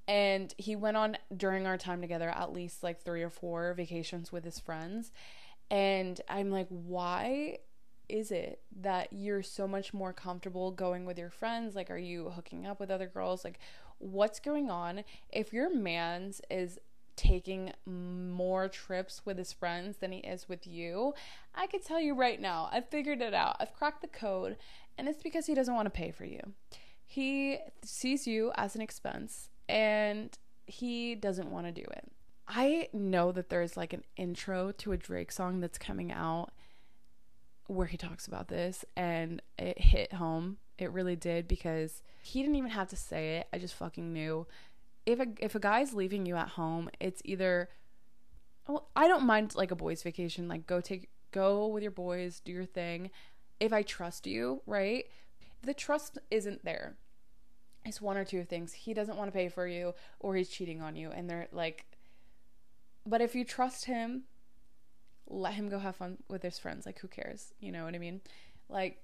And 0.07 0.53
he 0.57 0.75
went 0.75 0.97
on 0.97 1.17
during 1.35 1.65
our 1.65 1.77
time 1.77 2.01
together 2.01 2.29
at 2.29 2.53
least 2.53 2.83
like 2.83 3.01
three 3.01 3.23
or 3.23 3.29
four 3.29 3.73
vacations 3.73 4.31
with 4.31 4.43
his 4.43 4.59
friends. 4.59 5.11
And 5.71 6.21
I'm 6.29 6.51
like, 6.51 6.67
why 6.69 7.57
is 8.07 8.31
it 8.31 8.61
that 8.81 9.07
you're 9.11 9.41
so 9.41 9.67
much 9.67 9.93
more 9.93 10.13
comfortable 10.13 10.71
going 10.71 11.05
with 11.05 11.17
your 11.17 11.31
friends? 11.31 11.75
Like, 11.75 11.89
are 11.89 11.97
you 11.97 12.29
hooking 12.29 12.67
up 12.67 12.79
with 12.79 12.91
other 12.91 13.07
girls? 13.07 13.43
Like, 13.43 13.59
what's 13.97 14.39
going 14.39 14.69
on? 14.69 15.03
If 15.31 15.53
your 15.53 15.73
man's 15.73 16.41
is 16.51 16.79
taking 17.15 17.71
more 17.85 18.67
trips 18.67 19.21
with 19.25 19.37
his 19.37 19.53
friends 19.53 19.97
than 19.97 20.11
he 20.11 20.19
is 20.19 20.47
with 20.49 20.67
you, 20.67 21.13
I 21.55 21.65
could 21.67 21.83
tell 21.83 21.99
you 21.99 22.13
right 22.13 22.39
now, 22.39 22.69
I've 22.71 22.89
figured 22.89 23.21
it 23.21 23.33
out. 23.33 23.55
I've 23.59 23.73
cracked 23.73 24.01
the 24.01 24.07
code, 24.07 24.57
and 24.97 25.07
it's 25.07 25.23
because 25.23 25.47
he 25.47 25.55
doesn't 25.55 25.73
want 25.73 25.85
to 25.87 25.89
pay 25.89 26.11
for 26.11 26.25
you. 26.25 26.41
He 27.05 27.59
sees 27.83 28.27
you 28.27 28.51
as 28.55 28.75
an 28.75 28.81
expense 28.81 29.49
and 29.67 30.37
he 30.65 31.15
doesn't 31.15 31.51
want 31.51 31.67
to 31.67 31.71
do 31.71 31.85
it. 31.91 32.11
I 32.47 32.89
know 32.93 33.31
that 33.31 33.49
there's 33.49 33.75
like 33.75 33.93
an 33.93 34.03
intro 34.17 34.71
to 34.71 34.91
a 34.91 34.97
Drake 34.97 35.31
song 35.31 35.59
that's 35.59 35.77
coming 35.77 36.11
out 36.11 36.51
where 37.67 37.87
he 37.87 37.97
talks 37.97 38.27
about 38.27 38.47
this 38.47 38.85
and 38.95 39.41
it 39.57 39.79
hit 39.79 40.13
home. 40.13 40.57
It 40.77 40.91
really 40.91 41.15
did 41.15 41.47
because 41.47 42.03
he 42.21 42.41
didn't 42.41 42.57
even 42.57 42.69
have 42.69 42.89
to 42.89 42.95
say 42.95 43.37
it. 43.37 43.47
I 43.51 43.57
just 43.57 43.73
fucking 43.73 44.13
knew 44.13 44.45
if 45.05 45.19
a 45.19 45.27
if 45.39 45.55
a 45.55 45.59
guy's 45.59 45.93
leaving 45.93 46.25
you 46.25 46.35
at 46.35 46.49
home, 46.49 46.89
it's 46.99 47.21
either 47.25 47.69
well, 48.67 48.89
I 48.95 49.07
don't 49.07 49.25
mind 49.25 49.55
like 49.55 49.71
a 49.71 49.75
boys 49.75 50.01
vacation, 50.03 50.47
like 50.47 50.67
go 50.67 50.81
take 50.81 51.09
go 51.31 51.67
with 51.67 51.83
your 51.83 51.91
boys, 51.91 52.39
do 52.39 52.51
your 52.51 52.65
thing. 52.65 53.11
If 53.59 53.71
I 53.71 53.83
trust 53.83 54.27
you, 54.27 54.61
right? 54.65 55.05
The 55.63 55.73
trust 55.73 56.17
isn't 56.29 56.65
there, 56.65 56.97
it's 57.85 58.01
one 58.01 58.17
or 58.17 58.25
two 58.25 58.43
things. 58.43 58.73
He 58.73 58.93
doesn't 58.93 59.17
want 59.17 59.31
to 59.31 59.37
pay 59.37 59.47
for 59.47 59.67
you 59.67 59.93
or 60.19 60.35
he's 60.35 60.49
cheating 60.49 60.81
on 60.81 60.95
you 60.95 61.11
and 61.11 61.29
they're 61.29 61.47
like 61.51 61.85
but 63.07 63.21
if 63.21 63.35
you 63.35 63.45
trust 63.45 63.85
him, 63.85 64.23
let 65.27 65.53
him 65.53 65.69
go 65.69 65.77
have 65.77 65.95
fun 65.95 66.17
with 66.27 66.41
his 66.41 66.57
friends. 66.57 66.85
Like 66.85 66.99
who 66.99 67.07
cares? 67.07 67.53
You 67.59 67.71
know 67.71 67.85
what 67.85 67.95
I 67.95 67.99
mean? 67.99 68.21
Like 68.67 68.97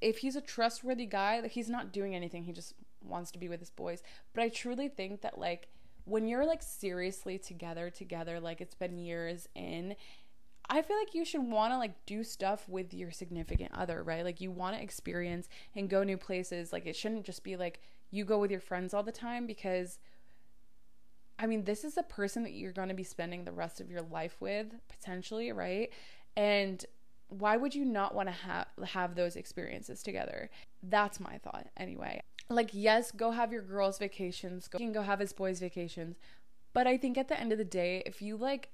if 0.00 0.18
he's 0.18 0.36
a 0.36 0.40
trustworthy 0.40 1.06
guy, 1.06 1.40
like 1.40 1.52
he's 1.52 1.68
not 1.68 1.92
doing 1.92 2.14
anything. 2.14 2.44
He 2.44 2.52
just 2.52 2.74
wants 3.02 3.30
to 3.32 3.38
be 3.38 3.48
with 3.48 3.60
his 3.60 3.70
boys. 3.70 4.02
But 4.32 4.42
I 4.42 4.48
truly 4.48 4.88
think 4.88 5.22
that 5.22 5.38
like 5.38 5.68
when 6.04 6.28
you're 6.28 6.46
like 6.46 6.62
seriously 6.62 7.36
together 7.36 7.90
together 7.90 8.38
like 8.38 8.60
it's 8.60 8.76
been 8.76 8.96
years 8.96 9.48
in 9.56 9.96
I 10.68 10.82
feel 10.82 10.96
like 10.96 11.14
you 11.14 11.24
should 11.24 11.42
want 11.42 11.72
to 11.72 11.78
like 11.78 12.06
do 12.06 12.24
stuff 12.24 12.68
with 12.68 12.92
your 12.92 13.10
significant 13.10 13.70
other, 13.72 14.02
right? 14.02 14.24
Like 14.24 14.40
you 14.40 14.50
want 14.50 14.76
to 14.76 14.82
experience 14.82 15.48
and 15.74 15.88
go 15.88 16.02
new 16.02 16.16
places. 16.16 16.72
Like 16.72 16.86
it 16.86 16.96
shouldn't 16.96 17.24
just 17.24 17.44
be 17.44 17.56
like 17.56 17.80
you 18.10 18.24
go 18.24 18.38
with 18.38 18.50
your 18.50 18.60
friends 18.60 18.94
all 18.94 19.02
the 19.02 19.12
time 19.12 19.46
because 19.46 19.98
I 21.38 21.46
mean, 21.46 21.64
this 21.64 21.84
is 21.84 21.98
a 21.98 22.02
person 22.02 22.44
that 22.44 22.52
you're 22.52 22.72
going 22.72 22.88
to 22.88 22.94
be 22.94 23.04
spending 23.04 23.44
the 23.44 23.52
rest 23.52 23.80
of 23.80 23.90
your 23.90 24.00
life 24.00 24.36
with 24.40 24.68
potentially, 24.88 25.52
right? 25.52 25.90
And 26.34 26.82
why 27.28 27.58
would 27.58 27.74
you 27.74 27.84
not 27.84 28.14
want 28.14 28.28
to 28.28 28.32
have 28.32 28.66
have 28.86 29.14
those 29.14 29.36
experiences 29.36 30.02
together? 30.02 30.48
That's 30.82 31.20
my 31.20 31.38
thought 31.38 31.66
anyway 31.76 32.22
like 32.48 32.70
yes 32.72 33.10
go 33.10 33.30
have 33.30 33.52
your 33.52 33.62
girls 33.62 33.98
vacations 33.98 34.68
go, 34.68 34.78
you 34.78 34.86
can 34.86 34.92
go 34.92 35.02
have 35.02 35.18
his 35.18 35.32
boys 35.32 35.60
vacations 35.60 36.16
but 36.72 36.86
i 36.86 36.96
think 36.96 37.18
at 37.18 37.28
the 37.28 37.38
end 37.38 37.52
of 37.52 37.58
the 37.58 37.64
day 37.64 38.02
if 38.06 38.22
you 38.22 38.36
like 38.36 38.70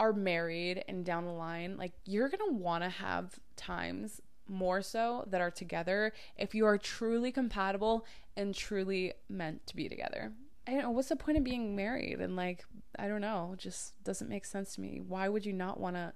are 0.00 0.12
married 0.12 0.82
and 0.88 1.04
down 1.04 1.24
the 1.24 1.32
line 1.32 1.76
like 1.76 1.92
you're 2.04 2.28
gonna 2.28 2.52
want 2.52 2.82
to 2.82 2.90
have 2.90 3.38
times 3.56 4.20
more 4.48 4.82
so 4.82 5.24
that 5.28 5.40
are 5.40 5.50
together 5.50 6.12
if 6.36 6.54
you 6.54 6.66
are 6.66 6.78
truly 6.78 7.32
compatible 7.32 8.06
and 8.36 8.54
truly 8.54 9.12
meant 9.28 9.66
to 9.66 9.76
be 9.76 9.88
together. 9.88 10.32
I 10.66 10.72
don't 10.72 10.82
know 10.82 10.90
what's 10.90 11.08
the 11.08 11.16
point 11.16 11.38
of 11.38 11.44
being 11.44 11.74
married? 11.74 12.20
And 12.20 12.36
like 12.36 12.64
i 12.98 13.06
don't 13.06 13.20
know 13.20 13.54
just 13.56 14.02
doesn't 14.02 14.28
make 14.28 14.44
sense 14.44 14.74
to 14.74 14.80
me. 14.80 15.00
Why 15.06 15.28
would 15.28 15.46
you 15.46 15.52
not 15.52 15.80
want 15.80 15.96
to 15.96 16.12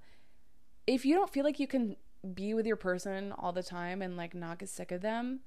if 0.87 1.05
you 1.05 1.15
don't 1.15 1.31
feel 1.31 1.45
like 1.45 1.61
you 1.61 1.67
can 1.67 1.97
be 2.35 2.55
with 2.55 2.67
your 2.67 2.77
person 2.77 3.33
all 3.33 3.53
the 3.53 3.63
time 3.63 4.03
and 4.03 4.17
like 4.17 4.35
not 4.35 4.59
get 4.59 4.69
sick 4.69 4.93
of 4.93 5.01
them 5.01 5.41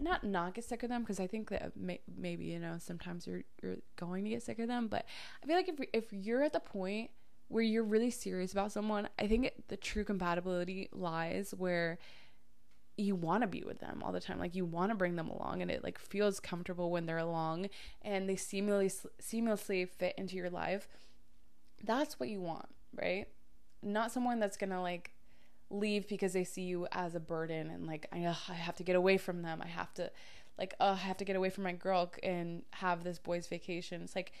not 0.00 0.24
not 0.24 0.54
get 0.54 0.64
sick 0.64 0.82
of 0.82 0.88
them 0.88 1.02
because 1.02 1.20
I 1.20 1.26
think 1.26 1.50
that 1.50 1.76
may, 1.76 2.00
maybe 2.16 2.44
you 2.46 2.58
know 2.58 2.76
sometimes 2.78 3.26
you're 3.26 3.42
you're 3.62 3.76
going 3.96 4.24
to 4.24 4.30
get 4.30 4.42
sick 4.42 4.58
of 4.58 4.68
them, 4.68 4.88
but 4.88 5.04
I 5.42 5.46
feel 5.46 5.56
like 5.56 5.68
if 5.68 5.80
if 5.92 6.12
you're 6.12 6.42
at 6.42 6.52
the 6.52 6.60
point 6.60 7.10
where 7.50 7.62
you're 7.62 7.84
really 7.84 8.10
serious 8.10 8.52
about 8.52 8.72
someone, 8.72 9.08
I 9.18 9.26
think 9.26 9.46
it, 9.46 9.68
the 9.68 9.76
true 9.76 10.04
compatibility 10.04 10.88
lies 10.92 11.52
where 11.56 11.98
you 12.96 13.14
want 13.14 13.42
to 13.42 13.46
be 13.46 13.62
with 13.64 13.80
them 13.80 14.02
all 14.04 14.12
the 14.12 14.20
time 14.20 14.38
like 14.38 14.54
you 14.54 14.62
want 14.62 14.90
to 14.90 14.94
bring 14.94 15.16
them 15.16 15.30
along 15.30 15.62
and 15.62 15.70
it 15.70 15.82
like 15.82 15.98
feels 15.98 16.38
comfortable 16.38 16.90
when 16.90 17.06
they're 17.06 17.16
along 17.16 17.66
and 18.02 18.28
they 18.28 18.34
seamlessly 18.34 19.06
seamlessly 19.22 19.88
fit 19.88 20.14
into 20.18 20.36
your 20.36 20.50
life 20.50 20.86
that's 21.82 22.20
what 22.20 22.28
you 22.28 22.42
want 22.42 22.68
right 22.94 23.26
not 23.82 24.12
someone 24.12 24.38
that's 24.38 24.58
gonna 24.58 24.82
like 24.82 25.12
leave 25.70 26.08
because 26.08 26.32
they 26.32 26.44
see 26.44 26.62
you 26.62 26.86
as 26.92 27.14
a 27.14 27.20
burden 27.20 27.70
and 27.70 27.86
like 27.86 28.06
I, 28.12 28.26
I 28.48 28.54
have 28.54 28.76
to 28.76 28.82
get 28.82 28.96
away 28.96 29.16
from 29.16 29.42
them. 29.42 29.62
I 29.64 29.68
have 29.68 29.94
to 29.94 30.10
like 30.58 30.74
uh, 30.80 30.96
I 31.00 31.06
have 31.06 31.16
to 31.18 31.24
get 31.24 31.36
away 31.36 31.50
from 31.50 31.64
my 31.64 31.72
girl 31.72 32.12
and 32.22 32.62
have 32.72 33.04
this 33.04 33.18
boys 33.18 33.46
vacation. 33.46 34.02
It's 34.02 34.16
like 34.16 34.32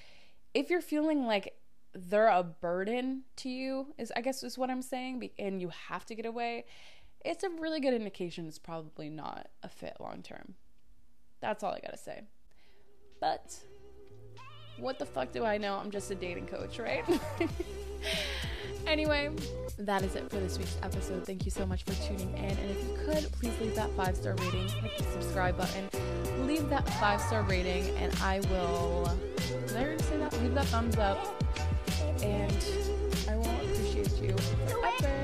if 0.52 0.68
you're 0.68 0.80
feeling 0.80 1.26
like 1.26 1.54
they're 1.92 2.28
a 2.28 2.42
burden 2.42 3.22
to 3.36 3.48
you 3.48 3.86
is 3.98 4.12
I 4.14 4.20
guess 4.20 4.42
is 4.42 4.58
what 4.58 4.70
I'm 4.70 4.82
saying 4.82 5.30
and 5.38 5.60
you 5.60 5.70
have 5.88 6.04
to 6.06 6.14
get 6.14 6.26
away, 6.26 6.64
it's 7.24 7.44
a 7.44 7.50
really 7.50 7.80
good 7.80 7.94
indication 7.94 8.46
it's 8.46 8.58
probably 8.58 9.10
not 9.10 9.48
a 9.62 9.68
fit 9.68 9.96
long 10.00 10.22
term. 10.22 10.54
That's 11.40 11.62
all 11.62 11.72
I 11.72 11.80
got 11.80 11.92
to 11.92 11.98
say. 11.98 12.22
But 13.20 13.58
what 14.78 14.98
the 14.98 15.06
fuck 15.06 15.32
do 15.32 15.44
I 15.44 15.58
know? 15.58 15.76
I'm 15.76 15.90
just 15.90 16.10
a 16.10 16.14
dating 16.14 16.46
coach, 16.46 16.78
right? 16.78 17.04
Anyway, 18.86 19.30
that 19.78 20.02
is 20.02 20.16
it 20.16 20.28
for 20.30 20.36
this 20.36 20.58
week's 20.58 20.76
episode. 20.82 21.24
Thank 21.24 21.44
you 21.44 21.50
so 21.50 21.66
much 21.66 21.84
for 21.84 21.92
tuning 22.06 22.32
in. 22.36 22.44
And 22.44 22.70
if 22.70 22.82
you 22.82 22.98
could, 23.04 23.30
please 23.32 23.52
leave 23.60 23.74
that 23.76 23.90
five 23.92 24.16
star 24.16 24.34
rating, 24.34 24.68
hit 24.68 24.98
the 24.98 25.04
subscribe 25.04 25.56
button, 25.56 25.88
leave 26.46 26.68
that 26.70 26.88
five 26.98 27.20
star 27.20 27.42
rating, 27.42 27.96
and 27.98 28.14
I 28.20 28.40
will. 28.50 29.10
Did 29.66 29.76
I 29.76 29.84
already 29.84 30.02
say 30.02 30.16
that? 30.18 30.32
Leave 30.42 30.54
that 30.54 30.66
thumbs 30.66 30.96
up, 30.96 31.39
and 32.22 32.64
I 33.28 33.36
will 33.36 33.50
appreciate 33.64 34.20
you 34.20 34.36
forever. 34.68 35.19